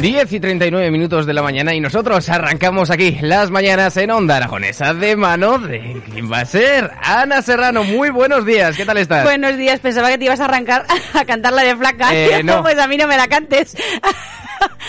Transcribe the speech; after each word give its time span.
10 0.00 0.32
y 0.32 0.40
39 0.40 0.90
minutos 0.90 1.26
de 1.26 1.32
la 1.32 1.42
mañana 1.42 1.74
y 1.74 1.80
nosotros 1.80 2.28
arrancamos 2.28 2.90
aquí 2.90 3.18
las 3.22 3.50
mañanas 3.50 3.96
en 3.96 4.10
Onda 4.10 4.36
Aragonesa 4.36 4.92
de 4.92 5.16
mano 5.16 5.58
de 5.58 6.02
quién 6.12 6.30
va 6.30 6.40
a 6.40 6.44
ser 6.44 6.90
Ana 7.02 7.40
Serrano. 7.40 7.82
Muy 7.82 8.10
buenos 8.10 8.44
días, 8.44 8.76
¿qué 8.76 8.84
tal 8.84 8.98
estás? 8.98 9.24
Buenos 9.24 9.56
días, 9.56 9.80
pensaba 9.80 10.08
que 10.08 10.18
te 10.18 10.26
ibas 10.26 10.40
a 10.40 10.44
arrancar 10.44 10.84
a 11.14 11.24
cantar 11.24 11.52
la 11.52 11.62
de 11.62 11.76
flaca. 11.76 12.14
Eh, 12.14 12.42
no. 12.44 12.62
pues 12.62 12.78
a 12.78 12.86
mí 12.86 12.96
no 12.96 13.06
me 13.06 13.16
la 13.16 13.26
cantes. 13.28 13.74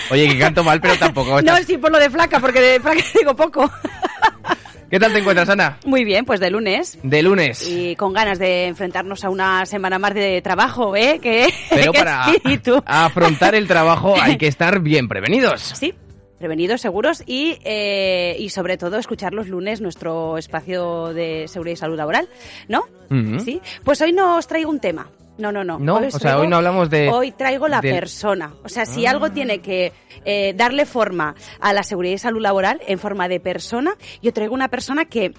Oye, 0.09 0.27
que 0.27 0.39
canto 0.39 0.63
mal, 0.63 0.81
pero 0.81 0.97
tampoco. 0.97 1.41
No, 1.47 1.55
sí, 1.57 1.77
por 1.77 1.91
lo 1.91 1.99
de 1.99 2.09
flaca, 2.09 2.39
porque 2.39 2.59
de 2.59 2.79
flaca 2.79 3.01
digo 3.17 3.35
poco. 3.35 3.71
¿Qué 4.89 4.99
tal 4.99 5.11
te 5.11 5.19
encuentras, 5.19 5.49
Ana? 5.49 5.77
Muy 5.85 6.05
bien, 6.05 6.23
pues 6.23 6.39
de 6.39 6.49
lunes. 6.49 6.97
De 7.03 7.21
lunes. 7.21 7.69
Y 7.69 7.97
con 7.97 8.13
ganas 8.13 8.39
de 8.39 8.67
enfrentarnos 8.67 9.25
a 9.25 9.29
una 9.29 9.65
semana 9.65 9.99
más 9.99 10.13
de 10.13 10.41
trabajo, 10.41 10.95
¿eh? 10.95 11.19
Que, 11.21 11.53
Pero 11.69 11.91
para 11.93 12.25
afrontar 12.85 13.53
el 13.53 13.67
trabajo 13.67 14.15
hay 14.21 14.37
que 14.37 14.47
estar 14.47 14.79
bien 14.79 15.07
prevenidos. 15.07 15.73
Sí, 15.77 15.93
prevenidos, 16.39 16.81
seguros 16.81 17.21
y, 17.25 17.57
eh, 17.63 18.35
y 18.39 18.49
sobre 18.49 18.77
todo 18.77 18.97
escuchar 18.97 19.33
los 19.33 19.47
lunes 19.47 19.81
nuestro 19.81 20.37
espacio 20.37 21.13
de 21.13 21.47
seguridad 21.47 21.73
y 21.73 21.77
salud 21.77 21.97
laboral, 21.97 22.29
¿no? 22.67 22.85
Sí. 23.43 23.61
Pues 23.83 24.01
hoy 24.01 24.13
nos 24.13 24.47
traigo 24.47 24.69
un 24.69 24.79
tema. 24.79 25.07
No, 25.37 25.51
no, 25.51 25.63
no. 25.63 25.77
No, 25.79 25.97
o 25.97 26.11
sea, 26.11 26.39
hoy 26.39 26.47
no 26.47 26.57
hablamos 26.57 26.89
de... 26.89 27.09
Hoy 27.09 27.31
traigo 27.31 27.67
la 27.67 27.81
persona. 27.81 28.53
O 28.63 28.69
sea, 28.69 28.85
si 28.85 29.05
algo 29.05 29.31
tiene 29.31 29.59
que 29.59 29.93
eh, 30.25 30.53
darle 30.55 30.85
forma 30.85 31.35
a 31.59 31.73
la 31.73 31.83
seguridad 31.83 32.15
y 32.15 32.17
salud 32.17 32.41
laboral 32.41 32.81
en 32.87 32.97
forma 32.97 33.27
de 33.27 33.39
persona, 33.39 33.95
yo 34.21 34.33
traigo 34.33 34.53
una 34.53 34.69
persona 34.69 35.05
que, 35.05 35.33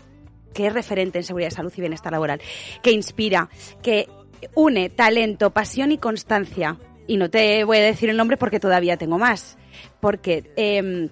que 0.54 0.66
es 0.66 0.72
referente 0.72 1.18
en 1.18 1.24
seguridad 1.24 1.50
y 1.50 1.54
salud 1.54 1.72
y 1.76 1.80
bienestar 1.80 2.12
laboral, 2.12 2.40
que 2.82 2.92
inspira, 2.92 3.48
que 3.82 4.08
une 4.54 4.88
talento, 4.88 5.50
pasión 5.50 5.90
y 5.92 5.98
constancia. 5.98 6.76
Y 7.06 7.16
no 7.16 7.30
te 7.30 7.64
voy 7.64 7.78
a 7.78 7.82
decir 7.82 8.10
el 8.10 8.16
nombre 8.16 8.36
porque 8.36 8.60
todavía 8.60 8.96
tengo 8.96 9.18
más. 9.18 9.58
Porque... 10.00 10.52
Eh, 10.56 11.10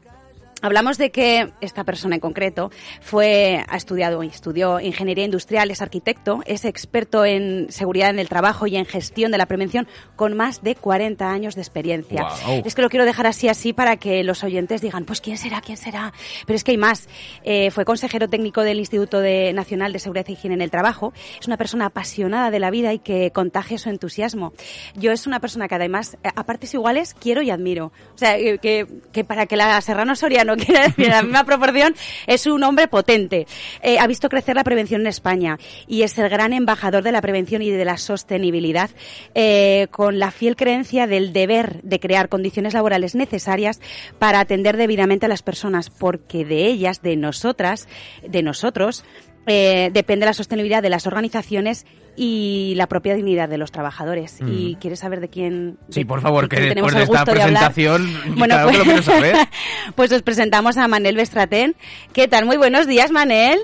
Hablamos 0.62 0.96
de 0.96 1.10
que 1.10 1.52
esta 1.60 1.84
persona 1.84 2.14
en 2.14 2.20
concreto 2.20 2.70
fue, 3.02 3.62
ha 3.68 3.76
estudiado, 3.76 4.22
estudió 4.22 4.80
ingeniería 4.80 5.26
industrial, 5.26 5.70
es 5.70 5.82
arquitecto, 5.82 6.40
es 6.46 6.64
experto 6.64 7.26
en 7.26 7.66
seguridad 7.68 8.08
en 8.08 8.18
el 8.18 8.30
trabajo 8.30 8.66
y 8.66 8.76
en 8.76 8.86
gestión 8.86 9.30
de 9.32 9.38
la 9.38 9.44
prevención 9.44 9.86
con 10.16 10.34
más 10.34 10.62
de 10.62 10.74
40 10.74 11.30
años 11.30 11.56
de 11.56 11.60
experiencia. 11.60 12.26
Es 12.64 12.74
que 12.74 12.80
lo 12.80 12.88
quiero 12.88 13.04
dejar 13.04 13.26
así, 13.26 13.48
así 13.48 13.74
para 13.74 13.98
que 13.98 14.24
los 14.24 14.42
oyentes 14.44 14.80
digan, 14.80 15.04
pues 15.04 15.20
quién 15.20 15.36
será, 15.36 15.60
quién 15.60 15.76
será. 15.76 16.14
Pero 16.46 16.56
es 16.56 16.64
que 16.64 16.70
hay 16.70 16.78
más. 16.78 17.06
Eh, 17.44 17.70
fue 17.70 17.84
consejero 17.84 18.28
técnico 18.28 18.62
del 18.62 18.78
Instituto 18.78 19.20
de 19.20 19.52
Nacional 19.52 19.92
de 19.92 19.98
Seguridad 19.98 20.24
e 20.28 20.32
Higiene 20.32 20.54
en 20.54 20.62
el 20.62 20.70
Trabajo. 20.70 21.12
Es 21.38 21.46
una 21.46 21.58
persona 21.58 21.86
apasionada 21.86 22.50
de 22.50 22.60
la 22.60 22.70
vida 22.70 22.94
y 22.94 22.98
que 22.98 23.30
contagia 23.30 23.76
su 23.76 23.90
entusiasmo. 23.90 24.54
Yo 24.94 25.12
es 25.12 25.26
una 25.26 25.38
persona 25.38 25.68
que 25.68 25.74
además, 25.74 26.16
a 26.22 26.44
partes 26.44 26.72
iguales, 26.72 27.12
quiero 27.12 27.42
y 27.42 27.50
admiro. 27.50 27.92
O 28.14 28.18
sea, 28.18 28.38
que, 28.38 28.86
que 29.12 29.24
para 29.24 29.44
que 29.44 29.56
la 29.56 29.78
Serrano 29.82 30.16
Soria 30.16 30.45
no 30.46 30.56
quiere 30.56 30.84
decir 30.84 31.08
la 31.08 31.22
misma 31.22 31.44
proporción, 31.44 31.94
es 32.26 32.46
un 32.46 32.62
hombre 32.62 32.88
potente. 32.88 33.46
Eh, 33.82 33.98
ha 33.98 34.06
visto 34.06 34.28
crecer 34.28 34.56
la 34.56 34.64
prevención 34.64 35.02
en 35.02 35.08
España 35.08 35.58
y 35.86 36.02
es 36.02 36.16
el 36.18 36.28
gran 36.28 36.52
embajador 36.52 37.02
de 37.02 37.12
la 37.12 37.20
prevención 37.20 37.62
y 37.62 37.70
de 37.70 37.84
la 37.84 37.98
sostenibilidad, 37.98 38.90
eh, 39.34 39.88
con 39.90 40.18
la 40.18 40.30
fiel 40.30 40.56
creencia 40.56 41.06
del 41.06 41.32
deber 41.32 41.82
de 41.82 42.00
crear 42.00 42.28
condiciones 42.28 42.74
laborales 42.74 43.14
necesarias 43.14 43.80
para 44.18 44.40
atender 44.40 44.76
debidamente 44.76 45.26
a 45.26 45.28
las 45.28 45.42
personas, 45.42 45.90
porque 45.90 46.44
de 46.44 46.66
ellas, 46.66 47.02
de 47.02 47.16
nosotras, 47.16 47.88
de 48.26 48.42
nosotros, 48.42 49.04
eh, 49.46 49.90
depende 49.92 50.26
la 50.26 50.32
sostenibilidad 50.32 50.82
de 50.82 50.90
las 50.90 51.06
organizaciones 51.06 51.86
y 52.16 52.74
la 52.76 52.86
propia 52.86 53.14
dignidad 53.14 53.48
de 53.48 53.58
los 53.58 53.70
trabajadores. 53.70 54.40
¿Y 54.40 54.74
mm. 54.74 54.78
quieres 54.80 55.00
saber 55.00 55.20
de 55.20 55.28
quién? 55.28 55.78
Sí, 55.90 56.04
por 56.04 56.20
favor, 56.20 56.48
que 56.48 56.60
después 56.60 56.94
de 56.94 57.02
esta 57.02 57.24
presentación, 57.24 58.06
bueno, 58.36 58.56
pues, 58.64 58.86
lo 58.86 59.02
saber. 59.02 59.36
pues 59.94 60.12
os 60.12 60.22
presentamos 60.22 60.76
a 60.76 60.88
Manel 60.88 61.16
Bestratén. 61.16 61.76
¿Qué 62.12 62.28
tal? 62.28 62.46
Muy 62.46 62.56
buenos 62.56 62.86
días, 62.86 63.10
Manel. 63.10 63.60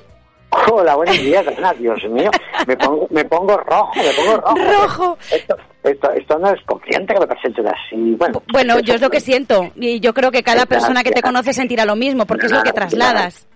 Hola, 0.71 0.95
buenos 0.97 1.19
días, 1.19 1.47
Dios 1.79 1.99
mío, 2.11 2.31
me 2.67 2.77
pongo, 2.77 3.09
me 3.11 3.25
pongo 3.25 3.57
rojo, 3.57 3.91
me 3.97 4.13
pongo 4.13 4.37
rojo. 4.37 4.55
Rojo. 4.55 5.19
Esto, 5.83 6.13
esto, 6.13 6.39
no 6.39 6.51
es 6.51 6.61
consciente 6.67 7.15
que 7.15 7.21
me 7.21 7.27
presenten 7.27 7.67
así. 7.69 8.15
Bueno, 8.19 8.43
bueno 8.53 8.79
yo 8.81 8.95
es 8.95 9.01
lo 9.01 9.09
que 9.09 9.21
siento 9.21 9.73
y 9.77 9.99
yo 10.01 10.13
creo 10.13 10.31
que 10.31 10.43
cada 10.43 10.67
persona 10.67 11.03
que 11.03 11.11
te 11.11 11.23
conoce 11.23 11.55
sentirá 11.55 11.87
lo 11.87 11.97
mismo 11.97 12.27
porque 12.27 12.47
es 12.47 12.53
lo 12.53 12.63
que 12.63 12.73
trasladas. 12.73 13.49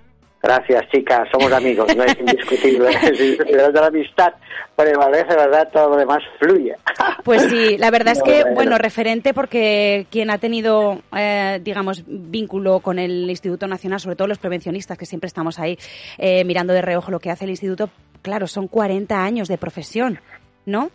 Gracias, 0.46 0.88
chicas, 0.92 1.28
somos 1.32 1.50
amigos, 1.52 1.94
no 1.96 2.04
es 2.04 2.16
indiscutible. 2.20 2.92
si 3.16 3.36
de 3.36 3.72
la 3.72 3.86
amistad 3.88 4.32
prevalece, 4.76 5.34
¿verdad? 5.34 5.68
Todo 5.72 5.90
lo 5.90 5.96
demás 5.96 6.22
fluye. 6.38 6.76
Pues 7.24 7.42
sí, 7.42 7.76
la 7.78 7.90
verdad 7.90 8.12
es 8.12 8.22
que, 8.24 8.44
bueno, 8.54 8.78
referente 8.78 9.34
porque 9.34 10.06
quien 10.08 10.30
ha 10.30 10.38
tenido, 10.38 11.00
eh, 11.16 11.58
digamos, 11.64 12.04
vínculo 12.06 12.78
con 12.78 13.00
el 13.00 13.28
Instituto 13.28 13.66
Nacional, 13.66 13.98
sobre 13.98 14.14
todo 14.14 14.28
los 14.28 14.38
prevencionistas, 14.38 14.96
que 14.96 15.04
siempre 15.04 15.26
estamos 15.26 15.58
ahí 15.58 15.76
eh, 16.16 16.44
mirando 16.44 16.72
de 16.72 16.82
reojo 16.82 17.10
lo 17.10 17.18
que 17.18 17.32
hace 17.32 17.44
el 17.44 17.50
Instituto, 17.50 17.90
claro, 18.22 18.46
son 18.46 18.68
40 18.68 19.20
años 19.20 19.48
de 19.48 19.58
profesión, 19.58 20.20
¿no? 20.64 20.90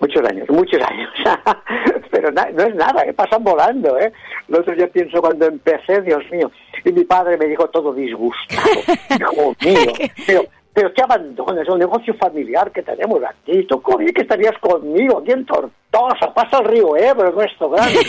Muchos 0.00 0.24
años, 0.28 0.48
muchos 0.48 0.80
años. 0.82 1.10
Pero 2.10 2.30
no 2.30 2.62
es 2.62 2.74
nada, 2.74 3.04
que 3.04 3.12
pasan 3.12 3.44
volando, 3.44 3.98
¿eh? 3.98 4.12
Lo 4.48 4.60
otro 4.60 4.74
yo 4.74 4.90
pienso 4.90 5.20
cuando 5.20 5.46
empecé, 5.46 6.00
Dios 6.02 6.22
mío, 6.30 6.50
y 6.84 6.92
mi 6.92 7.04
padre 7.04 7.36
me 7.36 7.46
dijo 7.46 7.68
todo 7.68 7.92
disgustado. 7.92 8.62
Hijo 9.20 9.54
mío, 9.60 9.92
pero, 10.26 10.44
pero 10.72 10.92
¿qué 10.92 11.02
abandones? 11.02 11.68
El 11.68 11.78
negocio 11.78 12.14
familiar 12.14 12.70
que 12.70 12.82
tenemos 12.82 13.20
aquí. 13.24 13.64
Tú 13.64 13.82
bien 13.98 14.12
que 14.12 14.22
estarías 14.22 14.56
conmigo 14.58 15.18
aquí 15.18 15.32
en 15.32 15.46
Tortosa. 15.46 16.32
Pasa 16.34 16.58
el 16.58 16.66
río 16.66 16.96
Ebro, 16.96 17.32
nuestro 17.32 17.70
grande 17.70 18.00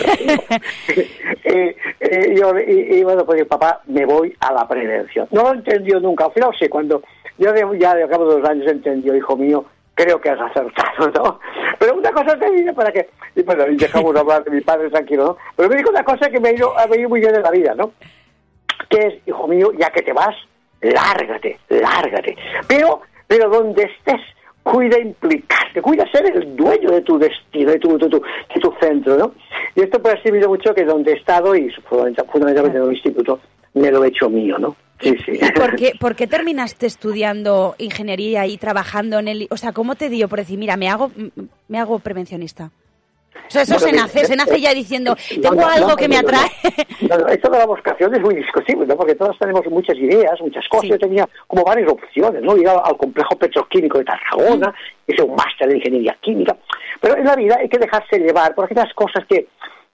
y, 2.00 2.98
y, 2.98 3.02
bueno, 3.04 3.24
pues 3.24 3.44
papá, 3.46 3.80
me 3.86 4.04
voy 4.04 4.34
a 4.40 4.52
la 4.52 4.68
prevención. 4.68 5.28
No 5.30 5.44
lo 5.44 5.54
entendió 5.54 5.98
nunca. 5.98 6.26
Al 6.26 6.32
final 6.32 6.50
sí, 6.58 6.68
cuando 6.68 7.02
yo 7.38 7.52
ya 7.74 7.94
de 7.94 8.08
cabo 8.08 8.28
de 8.28 8.40
dos 8.40 8.50
años 8.50 8.66
entendió, 8.70 9.14
hijo 9.14 9.36
mío, 9.36 9.64
creo 9.98 10.20
que 10.20 10.30
has 10.30 10.40
acertado, 10.40 11.10
¿no? 11.10 11.40
Pero 11.78 11.96
una 11.96 12.12
cosa 12.12 12.38
te 12.38 12.50
dice 12.52 12.72
para 12.72 12.92
que, 12.92 13.08
y 13.34 13.42
bueno, 13.42 13.64
dejamos 13.68 14.14
hablar 14.16 14.44
de 14.44 14.52
mi 14.52 14.60
padre 14.60 14.90
tranquilo, 14.90 15.24
¿no? 15.24 15.36
Pero 15.56 15.68
me 15.68 15.76
dijo 15.76 15.90
una 15.90 16.04
cosa 16.04 16.30
que 16.30 16.38
me 16.38 16.50
ha 16.50 16.52
ido, 16.52 16.78
ha 16.78 16.96
ido 16.96 17.08
muy 17.08 17.20
bien 17.20 17.34
en 17.34 17.42
la 17.42 17.50
vida, 17.50 17.74
¿no? 17.74 17.92
Que 18.88 18.98
es, 18.98 19.14
hijo 19.26 19.48
mío, 19.48 19.72
ya 19.76 19.90
que 19.90 20.02
te 20.02 20.12
vas, 20.12 20.36
lárgate, 20.80 21.58
lárgate. 21.68 22.36
Pero, 22.68 23.02
pero 23.26 23.50
donde 23.50 23.82
estés, 23.82 24.20
cuida 24.62 24.98
implicarte, 25.00 25.82
cuida 25.82 26.08
ser 26.12 26.30
el 26.32 26.54
dueño 26.54 26.90
de 26.90 27.00
tu 27.00 27.18
destino, 27.18 27.72
de 27.72 27.78
tu, 27.78 27.98
de 27.98 28.08
tu, 28.08 28.20
de 28.20 28.60
tu 28.60 28.74
centro, 28.80 29.16
¿no? 29.16 29.32
Y 29.74 29.80
esto 29.80 30.00
puede 30.00 30.16
ha 30.16 30.22
servido 30.22 30.48
mucho 30.48 30.72
que 30.74 30.84
donde 30.84 31.12
he 31.12 31.16
estado, 31.16 31.56
y 31.56 31.70
fundamentalmente 31.88 32.78
en 32.78 32.84
el 32.84 32.92
instituto, 32.92 33.40
me 33.78 33.90
lo 33.90 34.04
he 34.04 34.08
hecho 34.08 34.28
mío, 34.28 34.58
¿no? 34.58 34.76
Sí, 35.00 35.16
sí. 35.24 35.38
¿Por 36.00 36.16
qué, 36.16 36.26
terminaste 36.26 36.86
estudiando 36.86 37.74
ingeniería 37.78 38.46
y 38.46 38.58
trabajando 38.58 39.18
en 39.18 39.28
el... 39.28 39.48
O 39.50 39.56
sea, 39.56 39.72
¿cómo 39.72 39.94
te 39.94 40.08
dio 40.08 40.28
por 40.28 40.40
decir, 40.40 40.58
mira, 40.58 40.76
me 40.76 40.88
hago, 40.88 41.10
me 41.68 41.78
hago 41.78 41.98
prevencionista? 42.00 42.70
eso 43.48 43.78
se 43.78 43.92
nace, 43.92 44.24
se 44.24 44.36
nace 44.36 44.60
ya 44.60 44.74
diciendo, 44.74 45.16
tengo 45.40 45.64
algo 45.66 45.96
que 45.96 46.08
me 46.08 46.18
atrae. 46.18 46.50
esto 47.30 47.50
de 47.50 47.58
la 47.58 47.66
vocación 47.66 48.14
es 48.14 48.20
muy 48.20 48.34
discutible, 48.34 48.86
¿no? 48.86 48.96
Porque 48.96 49.14
todos 49.14 49.38
tenemos 49.38 49.64
muchas 49.66 49.96
ideas, 49.96 50.38
muchas 50.40 50.66
cosas. 50.68 50.90
Yo 50.90 50.98
tenía 50.98 51.26
como 51.46 51.64
varias 51.64 51.90
opciones, 51.90 52.42
¿no? 52.42 52.56
Ir 52.56 52.68
al, 52.68 52.96
complejo 52.96 53.36
petroquímico 53.36 53.98
de 53.98 54.04
Tarragona, 54.04 54.74
hice 55.06 55.22
un 55.22 55.34
máster 55.34 55.68
de 55.68 55.76
ingeniería 55.76 56.16
química. 56.20 56.56
Pero 57.00 57.16
en 57.16 57.24
la 57.24 57.36
vida 57.36 57.56
hay 57.58 57.68
que 57.68 57.78
dejarse 57.78 58.18
llevar 58.18 58.54
por 58.54 58.66
aquellas 58.66 58.92
cosas 58.94 59.24
que 59.26 59.48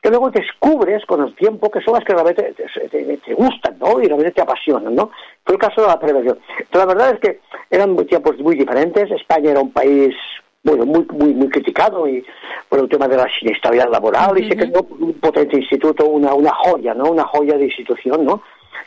que 0.05 0.11
luego 0.11 0.31
descubres 0.31 1.03
con 1.07 1.23
el 1.23 1.35
tiempo 1.35 1.71
que 1.71 1.81
son 1.81 1.95
las 1.95 2.05
que 2.05 2.13
realmente 2.13 2.53
te, 2.53 3.33
gustan, 3.33 3.79
¿no? 3.79 4.03
Y 4.03 4.07
realmente 4.07 4.33
te 4.33 4.43
apasionan, 4.43 4.95
¿no? 4.95 5.11
Fue 5.43 5.55
el 5.55 5.59
caso 5.59 5.81
de 5.81 5.87
la 5.87 5.99
prevención. 5.99 6.39
Pero 6.71 6.85
la 6.85 6.93
verdad 6.93 7.15
es 7.15 7.21
que 7.21 7.41
eran 7.71 7.97
tiempos 8.05 8.37
muy 8.39 8.55
diferentes. 8.55 9.11
España 9.11 9.53
era 9.53 9.61
un 9.61 9.73
país 9.73 10.15
bueno, 10.63 10.85
muy, 10.85 11.07
muy, 11.11 11.33
muy 11.33 11.49
criticado 11.49 12.07
y 12.07 12.23
por 12.69 12.81
el 12.81 12.89
tema 12.91 13.09
de 13.09 13.17
la 13.17 13.27
siniestralidad 13.39 13.91
laboral 13.91 14.37
y 14.39 14.47
se 14.47 14.55
creó 14.55 14.87
un 14.91 15.15
potente 15.15 15.57
instituto, 15.57 16.05
una, 16.05 16.35
una 16.35 16.53
joya, 16.53 16.93
¿no? 16.93 17.05
Una 17.05 17.25
joya 17.25 17.57
de 17.57 17.65
institución, 17.65 18.27
¿no? 18.27 18.43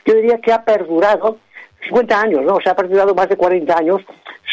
Yo 0.05 0.13
diría 0.13 0.39
que 0.39 0.53
ha 0.53 0.63
perdurado 0.63 1.39
50 1.87 2.21
años, 2.21 2.43
¿no? 2.43 2.57
O 2.57 2.61
sea, 2.61 2.73
ha 2.73 2.75
perdurado 2.75 3.15
más 3.15 3.27
de 3.27 3.37
40 3.37 3.75
años 3.75 4.03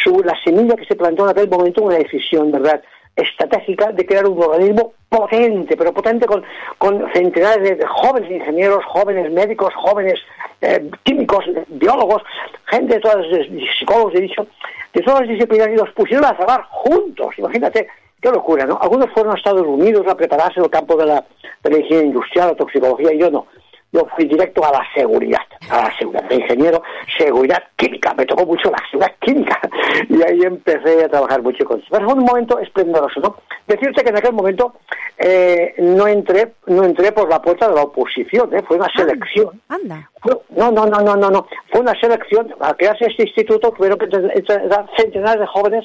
su, 0.03 0.23
la 0.25 0.35
semilla 0.43 0.77
que 0.77 0.87
se 0.87 0.97
plantó 0.97 1.25
en 1.25 1.31
aquel 1.31 1.51
momento, 1.51 1.83
una 1.83 1.99
decisión, 1.99 2.51
¿verdad?, 2.51 2.83
estratégica 3.17 3.93
de 3.93 4.07
crear 4.07 4.27
un 4.27 4.43
organismo 4.43 4.93
potente, 5.09 5.77
pero 5.77 5.93
potente 5.93 6.27
con, 6.27 6.43
con 6.79 7.11
centenares 7.13 7.79
de 7.79 7.87
jóvenes 7.87 8.31
ingenieros, 8.31 8.85
jóvenes 8.87 9.31
médicos, 9.31 9.73
jóvenes 9.75 10.19
eh, 10.61 10.91
químicos, 11.05 11.45
biólogos, 11.69 12.23
gente 12.67 12.95
de 12.95 13.01
todas 13.01 13.27
psicólogos, 13.79 14.15
he 14.15 14.21
dicho, 14.21 14.47
de 14.93 15.03
todas 15.03 15.21
las 15.21 15.29
disciplinas 15.29 15.69
y 15.69 15.77
los 15.77 15.91
pusieron 15.91 16.25
a 16.25 16.37
trabajar 16.37 16.65
juntos. 16.71 17.39
Imagínate 17.39 17.89
qué 18.21 18.31
locura, 18.31 18.67
¿no? 18.67 18.79
Algunos 18.81 19.11
fueron 19.11 19.35
a 19.35 19.39
Estados 19.39 19.67
Unidos 19.67 20.07
a 20.09 20.17
prepararse 20.17 20.59
en 20.59 20.65
el 20.65 20.71
campo 20.71 20.97
de 20.97 21.07
la, 21.07 21.25
de 21.63 21.71
la 21.71 21.79
ingeniería 21.79 22.09
industrial, 22.09 22.49
la 22.49 22.57
toxicología, 22.57 23.13
y 23.13 23.19
yo 23.19 23.31
no 23.31 23.47
yo 23.95 24.07
fui 24.17 24.27
directo 24.27 24.65
a 24.65 24.73
la 24.73 24.83
seguridad, 24.93 25.43
a 25.71 25.83
la 25.83 25.97
seguridad 25.97 26.29
de 26.29 26.35
ingeniero, 26.35 26.83
seguridad 27.17 27.63
química, 27.77 28.13
me 28.15 28.27
tocó 28.27 28.45
mucho 28.45 28.69
la 28.69 28.83
seguridad 28.91 29.15
química 29.21 29.61
y 30.09 30.21
ahí 30.21 30.41
empecé 30.43 31.05
a 31.05 31.09
trabajar 31.09 31.41
mucho 31.43 31.65
con 31.65 31.79
eso. 31.79 31.87
Pero 31.91 32.05
fue 32.07 32.15
un 32.15 32.25
momento 32.25 32.59
esplendoroso, 32.59 33.21
¿no? 33.21 33.37
Decirte 33.69 34.03
que 34.03 34.11
en 34.11 34.17
aquel 34.17 34.33
momento 34.33 34.75
eh, 35.17 35.75
no 35.79 36.09
entré 36.09 36.55
no 36.67 36.83
entré 36.83 37.13
por 37.13 37.29
la 37.29 37.41
puerta 37.41 37.69
de 37.69 37.77
la 37.77 37.83
oposición, 37.83 38.53
¿eh? 38.53 38.65
fue 38.67 38.79
una 38.79 38.89
selección. 38.97 39.63
Anda. 39.69 40.11
no, 40.51 40.73
no, 40.73 40.87
no, 40.87 41.01
no, 41.01 41.17
no, 41.17 41.31
no, 41.31 41.47
fue 41.71 41.81
una 41.81 41.99
selección, 42.01 42.53
al 42.59 42.77
crearse 42.77 43.07
este 43.07 43.23
instituto 43.23 43.71
tuvieron 43.71 43.99
que 43.99 44.07
entrar 44.07 44.91
centenares 44.97 45.41
de 45.41 45.47
jóvenes 45.47 45.85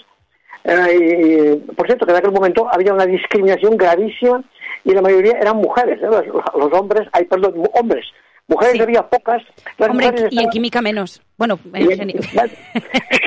eh, 0.63 1.55
y, 1.63 1.71
por 1.73 1.85
cierto, 1.85 2.05
que 2.05 2.11
en 2.11 2.17
aquel 2.17 2.31
momento 2.31 2.67
había 2.71 2.93
una 2.93 3.05
discriminación 3.05 3.77
gravísima 3.77 4.43
y 4.83 4.93
la 4.93 5.01
mayoría 5.01 5.37
eran 5.39 5.57
mujeres, 5.57 5.99
¿eh? 6.01 6.07
los, 6.07 6.73
hombres, 6.73 7.07
hay 7.11 7.25
perdón, 7.25 7.63
hombres, 7.73 8.05
mujeres 8.49 8.81
había 8.81 9.03
pocas. 9.03 9.43
Hombre, 9.77 10.27
y 10.29 10.41
en 10.41 10.49
química 10.49 10.81
menos. 10.81 11.21
Bueno, 11.37 11.57
en 11.73 11.91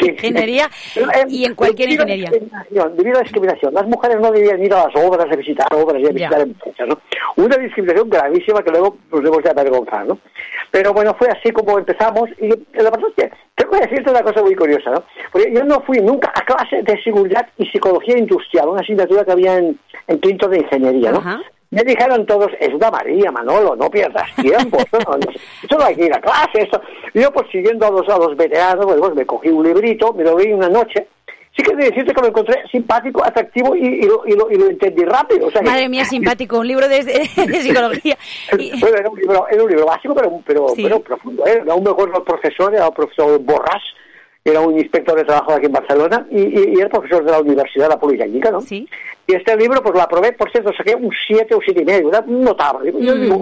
ingeniería 0.02 0.69
y 1.28 1.44
en 1.44 1.54
cualquier 1.54 1.90
ingeniería. 1.92 2.30
Debido 2.30 2.84
a 2.84 3.14
la 3.14 3.20
discriminación. 3.20 3.72
Las 3.72 3.86
mujeres 3.86 4.19
no 4.20 4.30
debían 4.30 4.62
ir 4.62 4.74
a 4.74 4.86
las 4.86 4.96
obras, 4.96 5.26
a 5.30 5.36
visitar 5.36 5.66
obras 5.72 6.02
y 6.02 6.06
a 6.06 6.10
visitar 6.10 6.40
empresas, 6.40 6.88
¿no? 6.88 6.98
Una 7.36 7.56
discriminación 7.56 8.10
gravísima 8.10 8.62
que 8.62 8.70
luego 8.70 8.98
nos 9.10 9.22
debemos 9.22 9.42
de 9.42 9.50
avergonzar, 9.50 10.06
¿no? 10.06 10.19
Pero 10.70 10.92
bueno, 10.92 11.14
fue 11.19 11.28
así 11.28 11.50
como 11.52 11.78
empezamos 11.78 12.28
y 12.40 12.48
la 12.48 12.90
verdad 12.90 13.08
es 13.16 13.25
que 13.25 13.32
tengo 13.54 13.72
que 13.72 13.86
decirte 13.86 14.10
una 14.10 14.22
cosa 14.22 14.42
muy 14.42 14.54
curiosa, 14.54 14.90
¿no? 14.90 15.04
Porque 15.30 15.52
yo 15.54 15.64
no 15.64 15.80
fui 15.82 15.98
nunca 16.00 16.32
a 16.34 16.44
clase 16.44 16.82
de 16.82 17.02
seguridad 17.02 17.46
y 17.56 17.66
psicología 17.66 18.18
industrial, 18.18 18.68
una 18.68 18.80
asignatura 18.80 19.25
que 19.25 19.32
había 19.32 19.58
en, 19.58 19.78
en 20.06 20.20
quinto 20.20 20.48
de 20.48 20.58
ingeniería, 20.58 21.12
¿no? 21.12 21.42
Me 21.72 21.82
dijeron 21.84 22.26
todos, 22.26 22.52
es 22.60 22.69
una 22.69 22.90
María, 22.90 23.32
Manolo, 23.32 23.74
no 23.74 23.90
pierdas 23.90 24.28
tiempo, 24.36 24.76
esto 24.78 24.98
no, 25.78 25.84
hay 25.84 25.96
que 25.96 26.04
ir 26.04 26.14
a 26.14 26.20
clase, 26.20 26.64
esto. 26.64 26.78
yo 27.14 27.32
pues 27.32 27.46
siguiendo 27.50 27.86
a 27.86 27.90
los, 27.90 28.06
a 28.10 28.19
los 28.19 28.36
veteranos, 28.36 28.84
pues, 28.84 29.14
me 29.14 29.24
cogí 29.24 29.48
un 29.48 29.64
librito, 29.64 30.12
me 30.12 30.22
lo 30.22 30.36
vi 30.36 30.52
una 30.52 30.69
noche, 30.69 31.08
sí 31.56 31.62
que 31.62 31.74
decirte 31.74 32.12
que 32.12 32.20
lo 32.20 32.28
encontré 32.28 32.62
simpático, 32.70 33.24
atractivo 33.24 33.74
y, 33.74 34.02
lo, 34.02 34.22
y, 34.26 34.32
lo, 34.32 34.50
y 34.50 34.56
lo, 34.56 34.69
entendí 34.69 35.02
rápido. 35.06 35.48
Madre 35.64 35.88
mía, 35.88 36.04
simpático, 36.08 36.58
un 36.58 36.69
libro 36.69 36.86
de, 36.86 37.02
psicología. 37.02 38.18
bueno, 38.78 38.96
era 38.98 39.08
un 39.08 39.18
libro, 39.18 39.46
era 39.48 39.62
un 39.62 39.70
libro 39.70 39.86
básico, 39.86 40.14
pero, 40.14 40.42
pero, 40.44 40.66
pero 40.76 41.00
profundo. 41.00 41.46
¿eh? 41.46 41.60
Era 41.62 41.75
un 41.75 41.84
mejor 41.84 42.22
profesor, 42.22 42.75
era 42.75 42.88
el 42.88 42.92
profesor 42.92 43.38
Borrás, 43.38 43.82
era 44.44 44.60
un 44.60 44.78
inspector 44.78 45.16
de 45.16 45.24
trabajo 45.24 45.52
aquí 45.52 45.66
en 45.66 45.72
Barcelona 45.72 46.26
y, 46.30 46.78
era 46.78 46.88
profesor 46.88 47.24
de 47.24 47.30
la 47.30 47.40
Universidad 47.40 47.84
de 47.84 47.90
la 47.90 48.00
Politécnica, 48.00 48.50
¿no? 48.50 48.60
Sí. 48.60 48.88
Y 49.26 49.34
este 49.34 49.56
libro, 49.56 49.82
pues 49.82 49.94
lo 49.94 50.02
aprobé, 50.02 50.32
por 50.32 50.50
cierto, 50.50 50.72
saqué 50.76 50.94
un 50.96 51.12
7 51.26 51.54
o 51.54 51.60
siete 51.64 51.82
y 51.82 51.84
medio, 51.84 52.08
era 52.08 52.24
notable. 52.26 52.92
Yo 53.00 53.14
digo, 53.14 53.40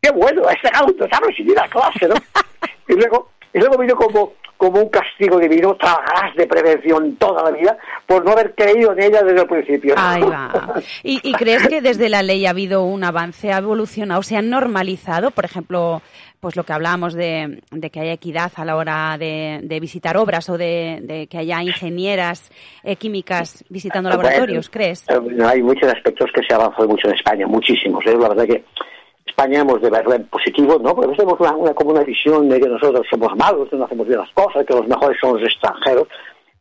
qué 0.00 0.10
bueno, 0.10 0.42
este 0.48 0.70
un 0.86 0.96
notable 0.96 1.34
sin 1.36 1.50
ir 1.50 1.58
a 1.58 1.68
clase, 1.68 2.08
¿no? 2.08 2.14
y 2.88 2.94
luego, 2.94 3.30
y 3.52 3.58
luego 3.58 3.76
vino 3.76 3.94
como, 3.94 4.32
como 4.56 4.80
un 4.80 4.88
castigo 4.88 5.38
divino, 5.38 5.76
trabajarás 5.76 6.34
de 6.34 6.46
prevención 6.46 7.16
toda 7.16 7.42
la 7.42 7.50
vida 7.50 7.76
por 8.06 8.24
no 8.24 8.32
haber 8.32 8.54
creído 8.54 8.92
en 8.92 9.02
ella 9.02 9.22
desde 9.22 9.42
el 9.42 9.46
principio. 9.46 9.94
Ahí 9.98 10.22
va. 10.22 10.80
¿Y, 11.02 11.20
¿Y 11.22 11.32
crees 11.34 11.68
que 11.68 11.82
desde 11.82 12.08
la 12.08 12.22
ley 12.22 12.46
ha 12.46 12.50
habido 12.50 12.84
un 12.84 13.04
avance, 13.04 13.52
ha 13.52 13.58
evolucionado, 13.58 14.22
se 14.22 14.38
ha 14.38 14.42
normalizado? 14.42 15.30
Por 15.30 15.44
ejemplo, 15.44 16.00
pues 16.42 16.56
lo 16.56 16.64
que 16.64 16.72
hablábamos 16.72 17.14
de, 17.14 17.62
que 17.92 18.00
haya 18.00 18.14
equidad 18.14 18.50
a 18.56 18.64
la 18.64 18.74
hora 18.74 19.16
de, 19.16 19.78
visitar 19.80 20.16
obras 20.16 20.50
o 20.50 20.58
de, 20.58 21.28
que 21.30 21.38
haya 21.38 21.62
ingenieras 21.62 22.50
eh, 22.82 22.96
químicas 22.96 23.64
visitando 23.68 24.10
laboratorios, 24.10 24.68
¿crees? 24.68 25.08
Eh, 25.08 25.20
hay 25.46 25.62
muchos 25.62 25.88
aspectos 25.92 26.30
que 26.34 26.42
se 26.42 26.52
avanzado 26.52 26.88
mucho 26.88 27.06
en 27.06 27.14
España, 27.14 27.46
muchísimos. 27.46 28.04
¿eh? 28.06 28.16
La 28.18 28.28
verdad 28.28 28.44
que 28.44 28.64
España 29.24 29.60
hemos 29.60 29.80
de 29.80 29.88
verlo 29.88 30.14
en 30.14 30.26
positivo, 30.26 30.80
¿no? 30.82 30.96
Porque 30.96 31.14
tenemos 31.14 31.38
una, 31.38 31.54
una, 31.54 31.74
como 31.74 31.90
una 31.90 32.02
visión 32.02 32.48
de 32.48 32.58
que 32.58 32.68
nosotros 32.68 33.06
somos 33.08 33.36
malos, 33.36 33.68
que 33.68 33.76
no 33.76 33.84
hacemos 33.84 34.08
bien 34.08 34.18
las 34.18 34.32
cosas, 34.32 34.66
que 34.66 34.74
los 34.74 34.88
mejores 34.88 35.16
son 35.20 35.34
los 35.34 35.48
extranjeros. 35.48 36.08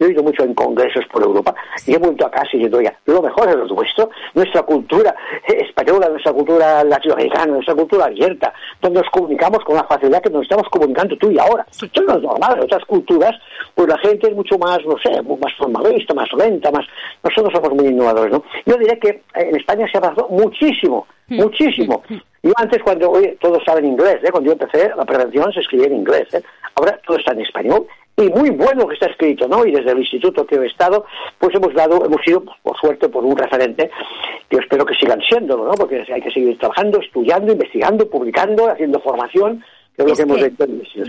Yo 0.01 0.07
he 0.07 0.13
ido 0.13 0.23
mucho 0.23 0.43
en 0.43 0.55
congresos 0.55 1.05
por 1.11 1.21
Europa 1.21 1.53
y 1.85 1.93
he 1.93 1.97
vuelto 1.99 2.25
a 2.25 2.31
casa 2.31 2.49
diciendo, 2.53 2.81
ya, 2.81 2.91
lo 3.05 3.21
mejor 3.21 3.47
es 3.49 3.55
lo 3.55 3.67
nuestro, 3.67 4.09
nuestra 4.33 4.63
cultura 4.63 5.15
española, 5.47 6.09
nuestra 6.09 6.33
cultura 6.33 6.83
latinoamericana, 6.83 7.53
nuestra 7.53 7.75
cultura 7.75 8.05
abierta, 8.05 8.51
donde 8.81 8.99
nos 8.99 9.09
comunicamos 9.11 9.63
con 9.63 9.75
la 9.75 9.83
facilidad 9.83 10.23
que 10.23 10.31
nos 10.31 10.41
estamos 10.41 10.67
comunicando 10.71 11.15
tú 11.17 11.29
y 11.29 11.37
ahora. 11.37 11.67
Esto 11.69 12.01
no 12.01 12.15
es 12.15 12.23
normal. 12.23 12.57
En 12.57 12.63
otras 12.63 12.83
culturas, 12.85 13.35
pues 13.75 13.87
la 13.87 13.97
gente 13.99 14.27
es 14.27 14.35
mucho 14.35 14.57
más, 14.57 14.79
no 14.87 14.95
sé, 15.03 15.21
más 15.21 15.53
formalista, 15.55 16.15
más 16.15 16.29
lenta, 16.35 16.71
más... 16.71 16.87
Nosotros 17.23 17.53
somos 17.53 17.77
muy 17.77 17.91
innovadores, 17.91 18.33
¿no? 18.33 18.43
Yo 18.65 18.77
diré 18.77 18.97
que 18.97 19.21
en 19.35 19.55
España 19.55 19.85
se 19.91 19.99
ha 19.99 20.01
avanzado 20.01 20.29
muchísimo, 20.29 21.05
mm. 21.27 21.35
muchísimo. 21.35 22.01
Mm. 22.09 22.15
Yo 22.41 22.53
antes, 22.55 22.81
cuando, 22.81 23.11
oye, 23.11 23.37
todos 23.39 23.63
saben 23.63 23.85
inglés, 23.85 24.17
¿eh? 24.23 24.31
Cuando 24.31 24.47
yo 24.47 24.53
empecé, 24.53 24.91
la 24.97 25.05
prevención 25.05 25.53
se 25.53 25.59
escribía 25.59 25.85
en 25.85 25.97
inglés, 25.97 26.33
¿eh? 26.33 26.41
Ahora 26.73 26.99
todo 27.05 27.17
está 27.17 27.33
en 27.33 27.41
español 27.41 27.85
y 28.17 28.29
muy 28.29 28.49
bueno 28.51 28.87
que 28.87 28.93
está 28.95 29.07
escrito, 29.07 29.47
¿no? 29.47 29.65
Y 29.65 29.71
desde 29.71 29.91
el 29.91 29.99
instituto 29.99 30.45
que 30.45 30.55
he 30.55 30.65
estado, 30.67 31.05
pues 31.39 31.55
hemos 31.55 31.73
dado, 31.73 32.05
hemos 32.05 32.21
sido, 32.23 32.43
por 32.61 32.77
suerte, 32.77 33.09
por 33.09 33.23
un 33.25 33.37
referente, 33.37 33.89
que 34.49 34.57
espero 34.57 34.85
que 34.85 34.95
sigan 34.95 35.21
siéndolo, 35.21 35.65
¿no? 35.65 35.71
Porque 35.71 36.05
hay 36.11 36.21
que 36.21 36.31
seguir 36.31 36.57
trabajando, 36.57 36.99
estudiando, 36.99 37.51
investigando, 37.51 38.09
publicando, 38.09 38.69
haciendo 38.69 38.99
formación, 38.99 39.63